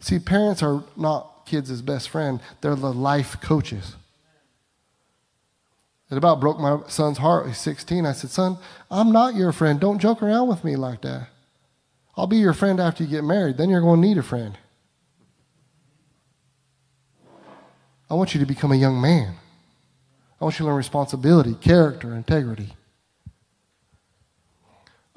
See, 0.00 0.18
parents 0.18 0.62
are 0.62 0.84
not 0.96 1.44
kids' 1.44 1.82
best 1.82 2.08
friend, 2.08 2.40
they're 2.60 2.76
the 2.76 2.92
life 2.92 3.40
coaches. 3.40 3.96
It 6.10 6.16
about 6.16 6.40
broke 6.40 6.58
my 6.58 6.78
son's 6.88 7.18
heart. 7.18 7.48
He's 7.48 7.58
16. 7.58 8.06
I 8.06 8.12
said, 8.12 8.30
Son, 8.30 8.56
I'm 8.90 9.12
not 9.12 9.34
your 9.34 9.52
friend. 9.52 9.78
Don't 9.78 9.98
joke 9.98 10.22
around 10.22 10.48
with 10.48 10.64
me 10.64 10.74
like 10.74 11.02
that. 11.02 11.28
I'll 12.16 12.26
be 12.26 12.38
your 12.38 12.54
friend 12.54 12.80
after 12.80 13.04
you 13.04 13.10
get 13.10 13.24
married. 13.24 13.58
Then 13.58 13.68
you're 13.68 13.82
going 13.82 14.00
to 14.00 14.08
need 14.08 14.16
a 14.16 14.22
friend. 14.22 14.56
I 18.10 18.14
want 18.14 18.32
you 18.32 18.40
to 18.40 18.46
become 18.46 18.72
a 18.72 18.76
young 18.76 19.00
man. 19.00 19.34
I 20.40 20.44
want 20.44 20.58
you 20.58 20.64
to 20.64 20.68
learn 20.68 20.76
responsibility, 20.76 21.54
character, 21.54 22.14
integrity. 22.14 22.74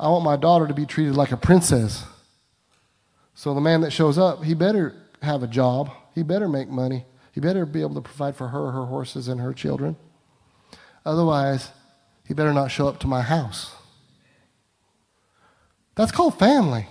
I 0.01 0.09
want 0.09 0.23
my 0.23 0.35
daughter 0.35 0.67
to 0.67 0.73
be 0.73 0.87
treated 0.87 1.15
like 1.15 1.31
a 1.31 1.37
princess. 1.37 2.03
So 3.35 3.53
the 3.53 3.61
man 3.61 3.81
that 3.81 3.91
shows 3.91 4.17
up, 4.17 4.43
he 4.43 4.55
better 4.55 4.95
have 5.21 5.43
a 5.43 5.47
job. 5.47 5.91
He 6.15 6.23
better 6.23 6.49
make 6.49 6.69
money. 6.69 7.05
He 7.33 7.39
better 7.39 7.67
be 7.67 7.81
able 7.81 7.93
to 7.93 8.01
provide 8.01 8.35
for 8.35 8.47
her, 8.47 8.71
her 8.71 8.85
horses, 8.85 9.27
and 9.27 9.39
her 9.39 9.53
children. 9.53 9.95
Otherwise, 11.05 11.69
he 12.27 12.33
better 12.33 12.51
not 12.51 12.71
show 12.71 12.87
up 12.87 12.99
to 13.01 13.07
my 13.07 13.21
house. 13.21 13.75
That's 15.93 16.11
called 16.11 16.39
family. 16.39 16.87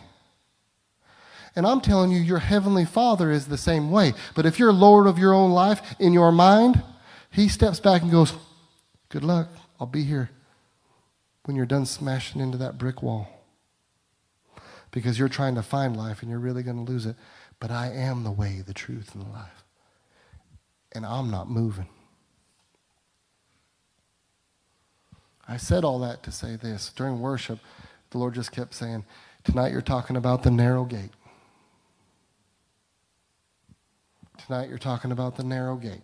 And 1.57 1.67
I'm 1.67 1.81
telling 1.81 2.13
you, 2.13 2.21
your 2.21 2.39
heavenly 2.39 2.85
Father 2.85 3.33
is 3.33 3.49
the 3.49 3.59
same 3.59 3.91
way. 3.91 4.15
But 4.37 4.47
if 4.47 4.61
you're 4.61 4.73
Lord 4.73 5.09
of 5.09 5.19
your 5.19 5.35
own 5.35 5.51
life 5.51 5.97
in 5.99 6.13
your 6.13 6.31
mind, 6.31 6.81
he 7.33 7.49
steps 7.49 7.81
back 7.81 8.03
and 8.03 8.11
goes, 8.11 8.35
Good 9.09 9.25
luck. 9.25 9.49
I'll 9.81 9.89
be 9.89 10.05
here 10.05 10.31
when 11.51 11.57
you're 11.57 11.67
done 11.67 11.85
smashing 11.85 12.41
into 12.41 12.57
that 12.57 12.79
brick 12.79 13.03
wall. 13.03 13.29
Because 14.93 15.19
you're 15.19 15.29
trying 15.29 15.57
to 15.57 15.65
find 15.65 15.97
life 15.97 16.23
and 16.23 16.31
you're 16.31 16.39
really 16.39 16.63
going 16.63 16.77
to 16.77 16.93
lose 16.93 17.07
it. 17.07 17.17
But 17.59 17.73
I 17.73 17.91
am 17.91 18.23
the 18.23 18.31
way, 18.31 18.63
the 18.65 18.73
truth, 18.73 19.17
and 19.17 19.25
the 19.27 19.31
life. 19.31 19.65
And 20.93 21.05
I'm 21.05 21.29
not 21.29 21.51
moving. 21.51 21.89
I 25.49 25.57
said 25.57 25.83
all 25.83 25.99
that 25.99 26.23
to 26.23 26.31
say 26.31 26.55
this. 26.55 26.93
During 26.95 27.21
worship, 27.21 27.59
the 28.11 28.19
Lord 28.19 28.35
just 28.35 28.53
kept 28.53 28.73
saying, 28.73 29.05
Tonight 29.43 29.73
you're 29.73 29.81
talking 29.81 30.17
about 30.17 30.45
the 30.45 30.53
narrow 30.53 30.85
gate. 30.85 31.11
Tonight 34.47 34.69
you're 34.69 34.79
talking 34.79 35.11
about 35.11 35.35
the 35.35 35.43
narrow 35.43 35.75
gate. 35.75 36.03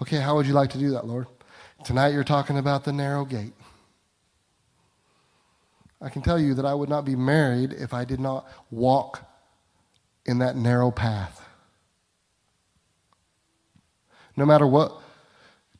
Okay, 0.00 0.16
how 0.16 0.34
would 0.36 0.46
you 0.46 0.54
like 0.54 0.70
to 0.70 0.78
do 0.78 0.92
that, 0.92 1.06
Lord? 1.06 1.26
Tonight 1.84 2.14
you're 2.14 2.24
talking 2.24 2.56
about 2.56 2.84
the 2.84 2.92
narrow 2.94 3.26
gate. 3.26 3.52
I 6.02 6.08
can 6.08 6.22
tell 6.22 6.38
you 6.38 6.54
that 6.54 6.66
I 6.66 6.74
would 6.74 6.88
not 6.88 7.04
be 7.04 7.14
married 7.14 7.72
if 7.72 7.94
I 7.94 8.04
did 8.04 8.18
not 8.18 8.46
walk 8.70 9.20
in 10.26 10.38
that 10.38 10.56
narrow 10.56 10.90
path. 10.90 11.46
No 14.36 14.44
matter 14.44 14.66
what 14.66 15.00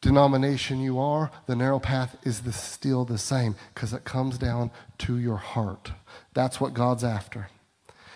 denomination 0.00 0.80
you 0.80 0.98
are, 0.98 1.30
the 1.46 1.56
narrow 1.56 1.78
path 1.78 2.16
is 2.22 2.42
the, 2.42 2.52
still 2.52 3.04
the 3.04 3.18
same 3.18 3.56
because 3.74 3.92
it 3.92 4.04
comes 4.04 4.38
down 4.38 4.70
to 4.98 5.18
your 5.18 5.38
heart. 5.38 5.92
That's 6.34 6.60
what 6.60 6.74
God's 6.74 7.02
after. 7.02 7.48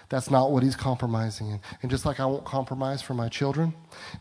That's 0.08 0.30
not 0.30 0.52
what 0.52 0.62
he's 0.62 0.76
compromising 0.76 1.50
in. 1.50 1.60
And 1.82 1.90
just 1.90 2.06
like 2.06 2.20
I 2.20 2.26
won't 2.26 2.44
compromise 2.44 3.02
for 3.02 3.14
my 3.14 3.28
children, 3.28 3.74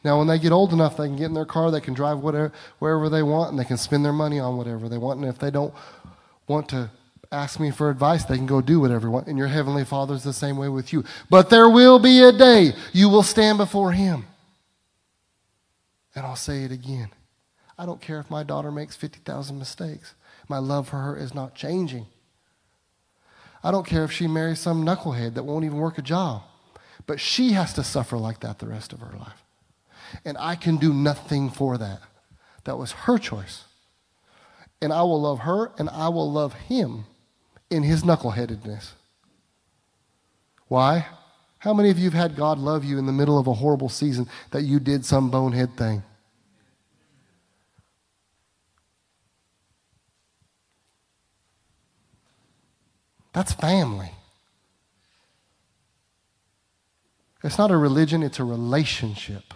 now 0.04 0.18
when 0.18 0.28
they 0.28 0.40
get 0.40 0.52
old 0.52 0.74
enough, 0.74 0.98
they 0.98 1.06
can 1.06 1.16
get 1.16 1.26
in 1.26 1.36
their 1.36 1.46
car, 1.46 1.70
they 1.70 1.82
can 1.82 1.94
drive 1.94 2.20
whatever, 2.20 2.52
wherever 2.80 3.10
they 3.10 3.22
want, 3.22 3.52
and 3.52 3.60
they 3.60 3.66
can 3.66 3.78
spend 3.78 4.04
their 4.04 4.14
money 4.14 4.40
on 4.40 4.58
whatever 4.58 4.90
they 4.90 4.98
want. 4.98 5.20
And 5.20 5.30
if 5.30 5.38
they 5.38 5.52
don't 5.52 5.74
want 6.48 6.70
to 6.70 6.90
ask 7.36 7.60
me 7.60 7.72
for 7.72 7.90
advice, 7.90 8.26
they 8.26 8.38
can 8.38 8.46
go 8.46 8.62
do 8.62 8.80
whatever 8.80 9.02
they 9.02 9.10
want. 9.10 9.28
And 9.28 9.38
your 9.38 9.48
heavenly 9.48 9.86
Father's 9.86 10.24
the 10.24 10.34
same 10.34 10.58
way 10.58 10.70
with 10.70 10.94
you. 10.94 11.04
But 11.30 11.50
there 11.50 11.70
will 11.70 12.00
be 12.00 12.22
a 12.22 12.32
day 12.32 12.74
you 12.94 13.10
will 13.10 13.24
stand 13.24 13.58
before 13.58 13.92
him. 13.92 14.26
And 16.16 16.26
I'll 16.26 16.36
say 16.36 16.64
it 16.64 16.72
again. 16.72 17.10
I 17.78 17.86
don't 17.86 18.02
care 18.02 18.20
if 18.20 18.32
my 18.32 18.44
daughter 18.44 18.72
makes 18.72 18.96
50,000 18.96 19.60
mistakes. 19.60 20.16
My 20.48 20.60
love 20.60 20.88
for 20.88 20.98
her 20.98 21.18
is 21.18 21.34
not 21.34 21.56
changing. 21.56 22.06
I 23.64 23.72
don't 23.72 23.86
care 23.86 24.04
if 24.04 24.12
she 24.12 24.28
marries 24.28 24.60
some 24.60 24.86
knucklehead 24.86 25.34
that 25.34 25.44
won't 25.44 25.66
even 25.66 25.78
work 25.78 25.98
a 25.98 26.02
job. 26.02 26.44
But 27.06 27.20
she 27.20 27.52
has 27.52 27.74
to 27.74 27.84
suffer 27.84 28.18
like 28.18 28.40
that 28.42 28.60
the 28.60 28.68
rest 28.68 28.94
of 28.94 29.02
her 29.02 29.18
life. 29.18 29.44
And 30.24 30.38
I 30.40 30.56
can 30.56 30.78
do 30.78 30.94
nothing 30.94 31.50
for 31.50 31.78
that. 31.78 32.00
That 32.64 32.78
was 32.78 32.92
her 32.92 33.18
choice. 33.18 33.66
And 34.82 34.94
I 34.94 35.02
will 35.02 35.22
love 35.22 35.40
her 35.40 35.72
and 35.78 35.90
I 35.90 36.10
will 36.10 36.32
love 36.32 36.54
him 36.54 37.06
in 37.70 37.84
his 37.84 38.04
knuckleheadedness. 38.04 38.92
Why? 40.68 41.06
How 41.60 41.74
many 41.74 41.90
of 41.90 41.98
you 41.98 42.06
have 42.06 42.14
had 42.14 42.36
God 42.36 42.60
love 42.60 42.84
you 42.84 42.98
in 42.98 43.06
the 43.06 43.12
middle 43.12 43.40
of 43.40 43.48
a 43.48 43.54
horrible 43.54 43.90
season 43.90 44.28
that 44.52 44.64
you 44.64 44.80
did 44.80 45.06
some 45.06 45.30
bonehead 45.30 45.76
thing? 45.78 46.04
That's 53.34 53.52
family. 53.52 54.12
It's 57.44 57.58
not 57.58 57.70
a 57.70 57.78
religion, 57.78 58.24
it's 58.24 58.40
a 58.40 58.44
relationship. 58.44 59.54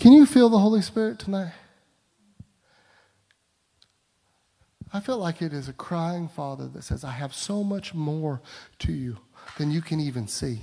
Can 0.00 0.12
you 0.12 0.24
feel 0.40 0.48
the 0.48 0.58
Holy 0.58 0.80
Spirit 0.80 1.18
tonight? 1.18 1.52
I 4.90 5.00
feel 5.00 5.18
like 5.18 5.42
it 5.42 5.52
is 5.52 5.68
a 5.68 5.74
crying 5.74 6.28
father 6.28 6.66
that 6.68 6.82
says, 6.82 7.04
I 7.04 7.10
have 7.10 7.34
so 7.34 7.62
much 7.62 7.92
more 7.92 8.40
to 8.78 8.90
you 8.90 9.18
than 9.58 9.70
you 9.70 9.82
can 9.82 10.00
even 10.00 10.26
see. 10.26 10.60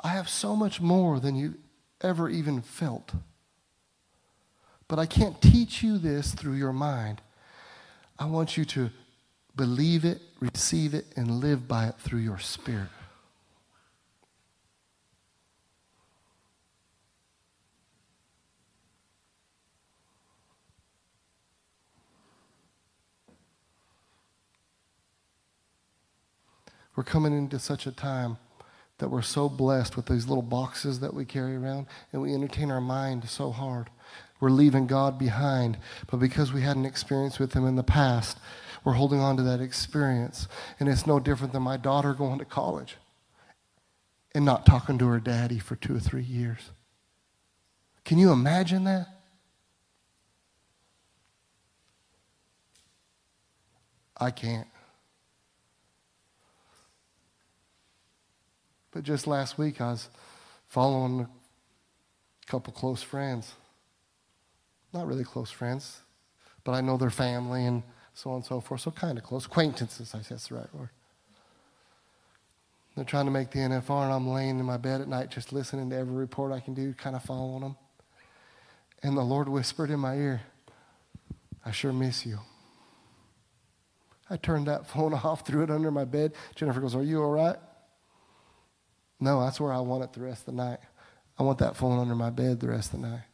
I 0.00 0.10
have 0.10 0.28
so 0.28 0.54
much 0.54 0.80
more 0.80 1.18
than 1.18 1.34
you 1.34 1.54
ever 2.00 2.28
even 2.28 2.62
felt. 2.62 3.14
But 4.86 5.00
I 5.00 5.06
can't 5.06 5.42
teach 5.42 5.82
you 5.82 5.98
this 5.98 6.34
through 6.34 6.54
your 6.54 6.72
mind. 6.72 7.20
I 8.16 8.26
want 8.26 8.56
you 8.56 8.64
to 8.66 8.90
believe 9.56 10.04
it, 10.04 10.22
receive 10.38 10.94
it, 10.94 11.06
and 11.16 11.40
live 11.40 11.66
by 11.66 11.88
it 11.88 11.96
through 11.98 12.20
your 12.20 12.38
spirit. 12.38 12.90
We're 26.98 27.04
coming 27.04 27.32
into 27.32 27.60
such 27.60 27.86
a 27.86 27.92
time 27.92 28.38
that 28.98 29.08
we're 29.08 29.22
so 29.22 29.48
blessed 29.48 29.96
with 29.96 30.06
these 30.06 30.26
little 30.26 30.42
boxes 30.42 30.98
that 30.98 31.14
we 31.14 31.24
carry 31.24 31.54
around 31.54 31.86
and 32.12 32.20
we 32.20 32.34
entertain 32.34 32.72
our 32.72 32.80
mind 32.80 33.28
so 33.28 33.52
hard. 33.52 33.88
We're 34.40 34.50
leaving 34.50 34.88
God 34.88 35.16
behind, 35.16 35.78
but 36.10 36.16
because 36.16 36.52
we 36.52 36.62
had 36.62 36.76
an 36.76 36.84
experience 36.84 37.38
with 37.38 37.52
Him 37.52 37.64
in 37.68 37.76
the 37.76 37.84
past, 37.84 38.38
we're 38.84 38.94
holding 38.94 39.20
on 39.20 39.36
to 39.36 39.44
that 39.44 39.60
experience. 39.60 40.48
And 40.80 40.88
it's 40.88 41.06
no 41.06 41.20
different 41.20 41.52
than 41.52 41.62
my 41.62 41.76
daughter 41.76 42.14
going 42.14 42.40
to 42.40 42.44
college 42.44 42.96
and 44.34 44.44
not 44.44 44.66
talking 44.66 44.98
to 44.98 45.06
her 45.06 45.20
daddy 45.20 45.60
for 45.60 45.76
two 45.76 45.94
or 45.94 46.00
three 46.00 46.24
years. 46.24 46.72
Can 48.04 48.18
you 48.18 48.32
imagine 48.32 48.82
that? 48.82 49.06
I 54.16 54.32
can't. 54.32 54.66
But 58.90 59.02
just 59.02 59.26
last 59.26 59.58
week, 59.58 59.80
I 59.80 59.90
was 59.90 60.08
following 60.66 61.20
a 61.20 62.50
couple 62.50 62.72
close 62.72 63.02
friends. 63.02 63.52
Not 64.92 65.06
really 65.06 65.24
close 65.24 65.50
friends, 65.50 66.00
but 66.64 66.72
I 66.72 66.80
know 66.80 66.96
their 66.96 67.10
family 67.10 67.66
and 67.66 67.82
so 68.14 68.30
on 68.30 68.36
and 68.36 68.44
so 68.44 68.60
forth. 68.60 68.80
So 68.80 68.90
kind 68.90 69.18
of 69.18 69.24
close. 69.24 69.46
Acquaintances, 69.46 70.14
I 70.14 70.18
guess 70.18 70.28
that's 70.28 70.48
the 70.48 70.56
right 70.56 70.74
word. 70.74 70.90
They're 72.96 73.04
trying 73.04 73.26
to 73.26 73.30
make 73.30 73.52
the 73.52 73.60
NFR, 73.60 74.04
and 74.04 74.12
I'm 74.12 74.28
laying 74.28 74.58
in 74.58 74.64
my 74.64 74.76
bed 74.76 75.00
at 75.00 75.06
night 75.06 75.30
just 75.30 75.52
listening 75.52 75.88
to 75.90 75.96
every 75.96 76.14
report 76.14 76.52
I 76.52 76.58
can 76.58 76.74
do, 76.74 76.92
kind 76.94 77.14
of 77.14 77.22
following 77.22 77.60
them. 77.60 77.76
And 79.04 79.16
the 79.16 79.22
Lord 79.22 79.48
whispered 79.48 79.90
in 79.90 80.00
my 80.00 80.16
ear, 80.16 80.40
I 81.64 81.70
sure 81.70 81.92
miss 81.92 82.26
you. 82.26 82.40
I 84.28 84.36
turned 84.36 84.66
that 84.66 84.86
phone 84.90 85.14
off, 85.14 85.46
threw 85.46 85.62
it 85.62 85.70
under 85.70 85.92
my 85.92 86.04
bed. 86.04 86.32
Jennifer 86.56 86.80
goes, 86.80 86.96
Are 86.96 87.02
you 87.04 87.22
all 87.22 87.30
right? 87.30 87.56
No, 89.20 89.42
that's 89.42 89.60
where 89.60 89.72
I 89.72 89.80
want 89.80 90.04
it 90.04 90.12
the 90.12 90.20
rest 90.20 90.48
of 90.48 90.56
the 90.56 90.62
night. 90.62 90.78
I 91.38 91.42
want 91.42 91.58
that 91.58 91.76
phone 91.76 91.98
under 91.98 92.14
my 92.14 92.30
bed 92.30 92.60
the 92.60 92.68
rest 92.68 92.92
of 92.92 93.00
the 93.00 93.08
night. 93.08 93.24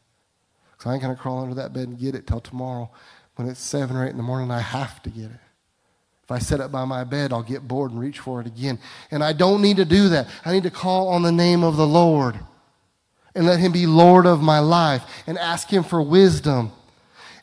So 0.79 0.89
I 0.89 0.93
ain't 0.93 1.01
going 1.01 1.15
to 1.15 1.21
crawl 1.21 1.41
under 1.41 1.55
that 1.55 1.73
bed 1.73 1.87
and 1.87 1.99
get 1.99 2.15
it 2.15 2.27
till 2.27 2.39
tomorrow. 2.39 2.89
When 3.35 3.47
it's 3.47 3.59
7 3.59 3.95
or 3.95 4.05
8 4.05 4.11
in 4.11 4.17
the 4.17 4.23
morning, 4.23 4.51
I 4.51 4.59
have 4.59 5.01
to 5.03 5.09
get 5.09 5.25
it. 5.25 5.39
If 6.23 6.31
I 6.31 6.39
set 6.39 6.59
up 6.59 6.71
by 6.71 6.85
my 6.85 7.03
bed, 7.03 7.31
I'll 7.31 7.43
get 7.43 7.67
bored 7.67 7.91
and 7.91 7.99
reach 7.99 8.19
for 8.19 8.41
it 8.41 8.47
again. 8.47 8.79
And 9.11 9.23
I 9.23 9.31
don't 9.31 9.61
need 9.61 9.77
to 9.77 9.85
do 9.85 10.09
that. 10.09 10.27
I 10.43 10.53
need 10.53 10.63
to 10.63 10.71
call 10.71 11.09
on 11.09 11.21
the 11.21 11.31
name 11.31 11.63
of 11.63 11.77
the 11.77 11.85
Lord 11.85 12.39
and 13.35 13.45
let 13.45 13.59
Him 13.59 13.71
be 13.71 13.85
Lord 13.85 14.25
of 14.25 14.41
my 14.41 14.59
life 14.59 15.03
and 15.27 15.37
ask 15.37 15.69
Him 15.69 15.83
for 15.83 16.01
wisdom 16.01 16.71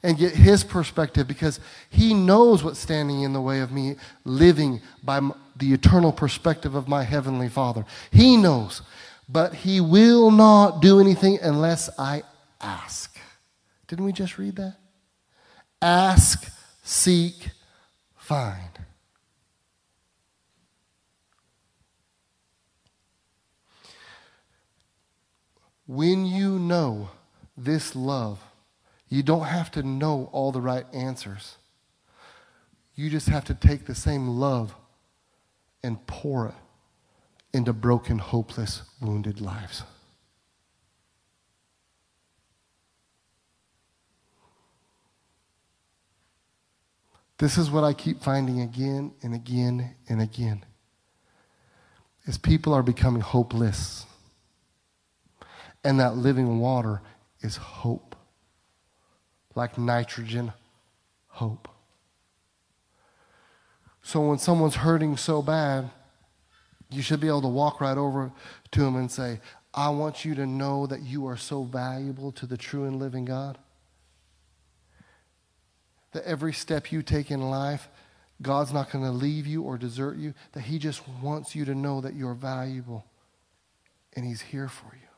and 0.03 0.19
get 0.19 0.35
His 0.35 0.65
perspective 0.65 1.29
because 1.29 1.61
He 1.91 2.13
knows 2.13 2.65
what's 2.65 2.81
standing 2.81 3.23
in 3.23 3.33
the 3.33 3.41
way 3.41 3.61
of 3.61 3.71
me 3.71 3.97
living 4.25 4.81
by 5.05 5.21
the 5.57 5.73
eternal 5.73 6.13
perspective 6.13 6.75
of 6.75 6.89
my 6.89 7.03
Heavenly 7.03 7.49
Father. 7.49 7.85
He 8.11 8.37
knows. 8.37 8.83
But 9.29 9.55
He 9.55 9.81
will 9.81 10.31
not 10.31 10.83
do 10.83 11.01
anything 11.01 11.39
unless 11.41 11.89
I 11.99 12.23
ask. 12.61 13.19
Didn't 13.89 14.05
we 14.05 14.13
just 14.13 14.39
read 14.39 14.57
that? 14.57 14.77
Ask, 15.81 16.51
seek, 16.83 17.51
find. 18.17 18.71
When 25.87 26.25
you 26.25 26.59
know 26.59 27.11
this 27.57 27.95
love, 27.95 28.43
you 29.09 29.23
don't 29.23 29.45
have 29.45 29.71
to 29.73 29.83
know 29.83 30.31
all 30.33 30.53
the 30.53 30.61
right 30.61 30.87
answers. 30.95 31.57
You 32.95 33.11
just 33.11 33.29
have 33.29 33.45
to 33.47 33.55
take 33.55 33.85
the 33.85 33.95
same 33.95 34.29
love 34.29 34.75
and 35.83 36.07
pour 36.07 36.55
into 37.53 37.73
broken, 37.73 38.19
hopeless, 38.19 38.83
wounded 39.01 39.41
lives. 39.41 39.83
This 47.39 47.59
is 47.59 47.71
what 47.71 47.83
I 47.83 47.93
keep 47.93 48.23
finding 48.23 48.61
again 48.61 49.15
and 49.21 49.35
again 49.35 49.97
and 50.09 50.23
again. 50.23 50.65
Is 52.25 52.39
people 52.39 52.73
are 52.73 52.85
becoming 52.85 53.21
hopeless. 53.21 54.07
And 55.83 55.99
that 55.99 56.17
living 56.17 56.61
water 56.61 57.03
is 57.41 57.57
hope. 57.57 58.15
Like 59.57 59.77
nitrogen, 59.77 60.53
hope. 61.27 61.69
So 64.03 64.21
when 64.21 64.39
someone's 64.39 64.77
hurting 64.77 65.17
so 65.17 65.43
bad, 65.43 65.91
you 66.91 67.03
should 67.03 67.21
be 67.21 67.29
able 67.29 67.43
to 67.43 67.49
walk 67.49 67.81
right 67.81 67.97
over 67.97 68.33
to 68.73 68.81
them 68.81 68.97
and 68.97 69.11
say, 69.11 69.41
I 69.73 69.89
want 69.91 70.25
you 70.25 70.35
to 70.35 70.47
know 70.47 70.87
that 70.87 71.03
you 71.03 71.27
are 71.27 71.37
so 71.37 71.63
valuable 71.63 72.33
to 72.33 72.47
the 72.47 72.57
true 72.57 72.85
and 72.85 72.99
living 72.99 73.25
God 73.25 73.59
that 76.13 76.25
every 76.25 76.53
step 76.53 76.93
you 76.93 77.03
take 77.03 77.31
in 77.31 77.41
life, 77.41 77.89
God's 78.41 78.73
not 78.73 78.91
going 78.91 79.05
to 79.05 79.11
leave 79.11 79.47
you 79.47 79.63
or 79.63 79.79
desert 79.79 80.17
you, 80.17 80.35
that 80.53 80.61
He 80.61 80.79
just 80.79 81.07
wants 81.23 81.55
you 81.55 81.65
to 81.65 81.75
know 81.75 82.01
that 82.01 82.15
you're 82.15 82.35
valuable 82.35 83.07
and 84.15 84.25
He's 84.25 84.41
here 84.41 84.69
for 84.69 84.95
you. 84.95 85.09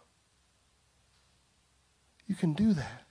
You 2.27 2.35
can 2.35 2.55
do 2.55 2.73
that. 2.73 3.03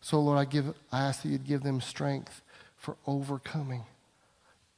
So, 0.00 0.20
Lord, 0.20 0.38
I, 0.38 0.44
give, 0.44 0.74
I 0.92 1.00
ask 1.00 1.22
that 1.22 1.28
you'd 1.28 1.44
give 1.44 1.62
them 1.62 1.80
strength 1.80 2.42
for 2.76 2.96
overcoming 3.06 3.84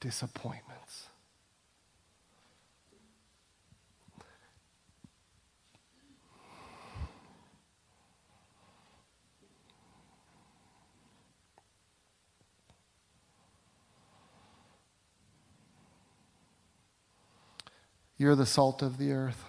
disappointments. 0.01 1.07
You're 18.21 18.37
the 18.37 18.45
salt 18.45 18.83
of 18.83 18.99
the 18.99 19.13
earth. 19.13 19.43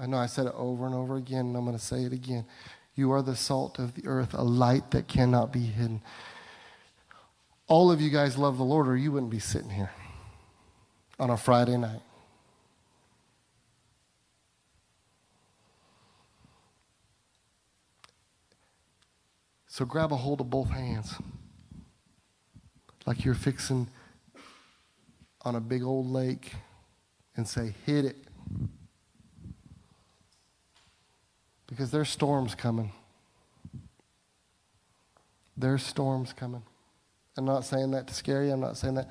I 0.00 0.06
know 0.06 0.16
I 0.16 0.26
said 0.26 0.46
it 0.46 0.54
over 0.56 0.84
and 0.84 0.96
over 0.96 1.16
again, 1.16 1.46
and 1.46 1.56
I'm 1.56 1.64
going 1.64 1.78
to 1.78 1.82
say 1.82 2.02
it 2.02 2.12
again. 2.12 2.44
You 2.94 3.12
are 3.12 3.22
the 3.22 3.36
salt 3.36 3.78
of 3.78 3.94
the 3.94 4.06
earth, 4.06 4.34
a 4.34 4.42
light 4.42 4.92
that 4.92 5.08
cannot 5.08 5.52
be 5.52 5.60
hidden. 5.60 6.00
All 7.66 7.90
of 7.90 8.00
you 8.00 8.10
guys 8.10 8.36
love 8.36 8.56
the 8.56 8.64
Lord, 8.64 8.86
or 8.86 8.96
you 8.96 9.10
wouldn't 9.10 9.32
be 9.32 9.38
sitting 9.38 9.70
here 9.70 9.90
on 11.18 11.30
a 11.30 11.36
Friday 11.36 11.76
night. 11.76 12.02
So 19.66 19.84
grab 19.84 20.12
a 20.12 20.16
hold 20.16 20.40
of 20.40 20.48
both 20.48 20.70
hands 20.70 21.14
like 23.06 23.24
you're 23.24 23.34
fixing 23.34 23.88
on 25.42 25.56
a 25.56 25.60
big 25.60 25.82
old 25.82 26.06
lake 26.06 26.52
and 27.36 27.48
say, 27.48 27.74
hit 27.84 28.04
it. 28.04 28.16
Because 31.74 31.90
there's 31.90 32.08
storms 32.08 32.54
coming. 32.54 32.92
There's 35.56 35.82
storms 35.82 36.32
coming. 36.32 36.62
I'm 37.36 37.44
not 37.44 37.64
saying 37.64 37.90
that 37.90 38.06
to 38.06 38.14
scare 38.14 38.44
you. 38.44 38.52
I'm 38.52 38.60
not 38.60 38.76
saying 38.76 38.94
that. 38.94 39.10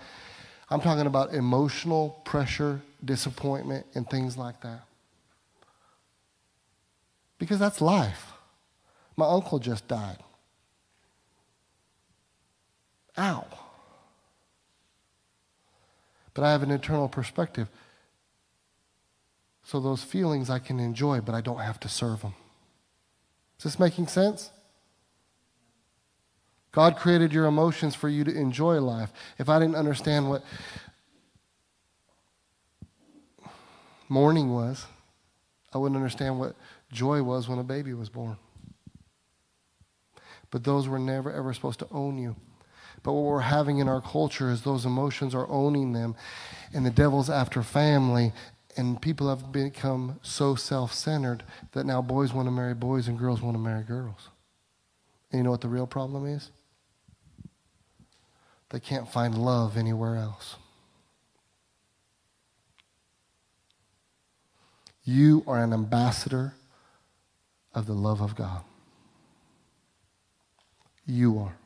I'm 0.69 0.79
talking 0.79 1.05
about 1.05 1.33
emotional 1.33 2.21
pressure, 2.23 2.79
disappointment, 3.03 3.85
and 3.95 4.09
things 4.09 4.37
like 4.37 4.61
that. 4.61 4.85
Because 7.37 7.59
that's 7.59 7.81
life. 7.81 8.31
My 9.17 9.27
uncle 9.27 9.59
just 9.59 9.89
died. 9.89 10.19
Ow. 13.17 13.45
But 16.33 16.45
I 16.45 16.51
have 16.53 16.63
an 16.63 16.71
eternal 16.71 17.09
perspective. 17.09 17.67
So 19.65 19.81
those 19.81 20.01
feelings 20.01 20.49
I 20.49 20.59
can 20.59 20.79
enjoy, 20.79 21.19
but 21.19 21.35
I 21.35 21.41
don't 21.41 21.59
have 21.59 21.77
to 21.81 21.89
serve 21.89 22.21
them. 22.21 22.35
Is 23.63 23.71
this 23.71 23.79
making 23.79 24.07
sense? 24.07 24.51
God 26.73 26.97
created 26.97 27.31
your 27.31 27.45
emotions 27.45 27.95
for 27.95 28.09
you 28.09 28.25
to 28.25 28.35
enjoy 28.35 28.81
life. 28.81 29.13
If 29.39 29.47
I 29.47 29.57
didn't 29.57 29.75
understand 29.75 30.29
what 30.29 30.43
mourning 34.09 34.53
was, 34.53 34.85
I 35.73 35.77
wouldn't 35.77 35.95
understand 35.95 36.39
what 36.39 36.57
joy 36.91 37.23
was 37.23 37.47
when 37.47 37.57
a 37.57 37.63
baby 37.63 37.93
was 37.93 38.09
born. 38.09 38.35
But 40.51 40.65
those 40.65 40.89
were 40.89 40.99
never, 40.99 41.31
ever 41.31 41.53
supposed 41.53 41.79
to 41.79 41.87
own 41.89 42.17
you. 42.17 42.35
But 43.01 43.13
what 43.13 43.23
we're 43.23 43.39
having 43.39 43.77
in 43.77 43.87
our 43.87 44.01
culture 44.01 44.49
is 44.49 44.63
those 44.63 44.85
emotions 44.85 45.33
are 45.33 45.49
owning 45.49 45.93
them, 45.93 46.17
and 46.73 46.85
the 46.85 46.91
devil's 46.91 47.29
after 47.29 47.63
family, 47.63 48.33
and 48.75 49.01
people 49.01 49.29
have 49.29 49.51
become 49.51 50.19
so 50.21 50.55
self 50.55 50.93
centered 50.93 51.43
that 51.73 51.85
now 51.85 52.01
boys 52.01 52.33
want 52.33 52.47
to 52.47 52.51
marry 52.51 52.73
boys 52.73 53.07
and 53.07 53.17
girls 53.17 53.41
want 53.41 53.55
to 53.55 53.59
marry 53.59 53.83
girls. 53.83 54.29
And 55.31 55.39
you 55.39 55.43
know 55.43 55.51
what 55.51 55.61
the 55.61 55.69
real 55.69 55.87
problem 55.87 56.25
is? 56.25 56.51
They 58.69 58.79
can't 58.79 59.07
find 59.07 59.37
love 59.37 59.77
anywhere 59.77 60.15
else. 60.15 60.55
You 65.03 65.43
are 65.47 65.61
an 65.61 65.73
ambassador 65.73 66.53
of 67.73 67.87
the 67.87 67.93
love 67.93 68.21
of 68.21 68.35
God. 68.35 68.63
You 71.05 71.37
are. 71.39 71.57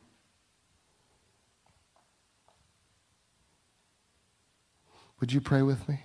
Would 5.20 5.32
you 5.32 5.40
pray 5.40 5.62
with 5.62 5.88
me? 5.88 6.00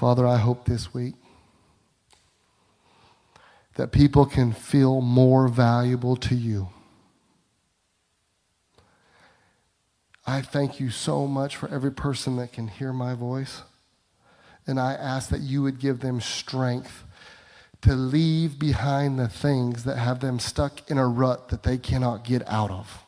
Father, 0.00 0.26
I 0.26 0.38
hope 0.38 0.64
this 0.64 0.94
week 0.94 1.14
that 3.74 3.92
people 3.92 4.24
can 4.24 4.50
feel 4.50 5.02
more 5.02 5.46
valuable 5.46 6.16
to 6.16 6.34
you. 6.34 6.70
I 10.26 10.40
thank 10.40 10.80
you 10.80 10.88
so 10.88 11.26
much 11.26 11.54
for 11.54 11.68
every 11.68 11.92
person 11.92 12.36
that 12.36 12.50
can 12.50 12.68
hear 12.68 12.94
my 12.94 13.12
voice 13.12 13.60
And 14.66 14.80
I 14.80 14.94
ask 14.94 15.28
that 15.28 15.42
you 15.42 15.60
would 15.64 15.78
give 15.78 16.00
them 16.00 16.22
strength 16.22 17.04
to 17.82 17.92
leave 17.92 18.58
behind 18.58 19.18
the 19.18 19.28
things 19.28 19.84
that 19.84 19.98
have 19.98 20.20
them 20.20 20.38
stuck 20.38 20.90
in 20.90 20.96
a 20.96 21.06
rut 21.06 21.50
that 21.50 21.62
they 21.62 21.76
cannot 21.76 22.24
get 22.24 22.42
out 22.48 22.70
of. 22.70 23.04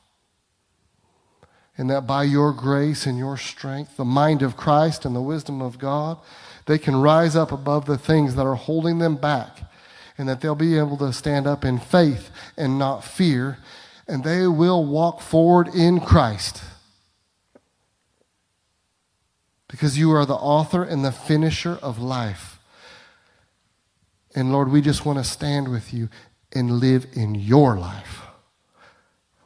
And 1.83 1.91
that 1.91 2.07
by 2.07 2.23
your 2.23 2.53
grace 2.53 3.07
and 3.07 3.19
your 3.19 3.37
strength, 3.37 3.97
the 3.97 4.05
mind 4.05 4.41
of 4.41 4.57
Christ 4.57 5.05
and 5.05 5.17
the 5.17 5.21
wisdom 5.21 5.61
of 5.61 5.81
God, 5.81 6.17
they 6.67 6.79
can 6.79 6.95
rise 6.95 7.35
up 7.35 7.51
above 7.51 7.87
the 7.87 7.99
things 7.99 8.37
that 8.37 8.47
are 8.47 8.55
holding 8.55 9.01
them 9.01 9.17
back. 9.17 9.69
And 10.17 10.29
that 10.29 10.41
they'll 10.41 10.55
be 10.55 10.79
able 10.79 10.97
to 10.99 11.13
stand 11.13 11.49
up 11.49 11.65
in 11.65 11.81
faith 11.81 12.31
and 12.57 12.79
not 12.79 13.03
fear. 13.03 13.59
And 14.07 14.23
they 14.23 14.47
will 14.47 14.85
walk 14.85 15.21
forward 15.21 15.75
in 15.75 15.99
Christ. 15.99 16.63
Because 19.67 19.99
you 19.99 20.13
are 20.13 20.25
the 20.25 20.35
author 20.35 20.85
and 20.85 21.05
the 21.05 21.11
finisher 21.11 21.81
of 21.83 21.99
life. 21.99 22.61
And 24.37 24.53
Lord, 24.53 24.71
we 24.71 24.83
just 24.83 25.05
want 25.05 25.19
to 25.19 25.25
stand 25.25 25.67
with 25.67 25.93
you 25.93 26.11
and 26.53 26.79
live 26.79 27.09
in 27.15 27.35
your 27.35 27.77
life. 27.77 28.22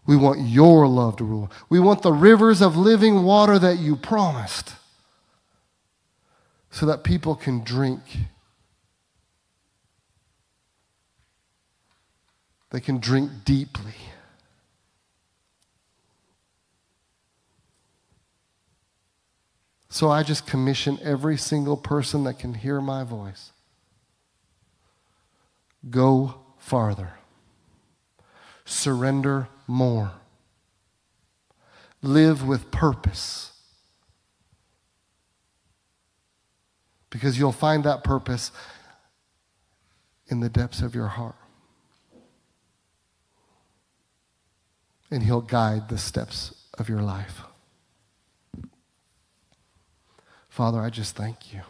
We 0.07 0.17
want 0.17 0.41
your 0.41 0.87
love 0.87 1.17
to 1.17 1.25
rule. 1.25 1.51
We 1.69 1.81
want 1.81 2.03
the 2.03 2.13
rivers 2.13 2.63
of 2.63 2.77
living 2.77 3.25
water 3.25 3.59
that 3.59 3.79
you 3.79 3.97
promised 3.97 4.75
so 6.71 6.87
that 6.87 7.03
people 7.03 7.35
can 7.35 7.65
drink. 7.65 8.01
They 12.71 12.81
can 12.81 12.99
drink 12.99 13.31
deeply. 13.45 13.95
So 19.89 20.11
I 20.11 20.23
just 20.23 20.47
commission 20.47 20.99
every 21.03 21.39
single 21.39 21.77
person 21.77 22.25
that 22.25 22.39
can 22.39 22.55
hear 22.55 22.81
my 22.81 23.03
voice 23.03 23.53
go 25.89 26.35
farther, 26.59 27.15
surrender 28.65 29.49
more, 29.67 30.13
live 32.03 32.47
with 32.47 32.71
purpose. 32.71 33.53
Because 37.11 37.39
you'll 37.39 37.53
find 37.53 37.85
that 37.85 38.05
purpose 38.05 38.53
in 40.29 40.41
the 40.41 40.49
depths 40.49 40.83
of 40.83 40.95
your 40.95 41.09
heart. 41.09 41.37
And 45.11 45.23
He'll 45.23 45.41
guide 45.41 45.89
the 45.89 45.99
steps 45.99 46.55
of 46.77 46.89
your 46.89 47.01
life. 47.01 47.43
Father, 50.49 50.81
I 50.81 50.91
just 50.91 51.15
thank 51.15 51.53
you. 51.53 51.61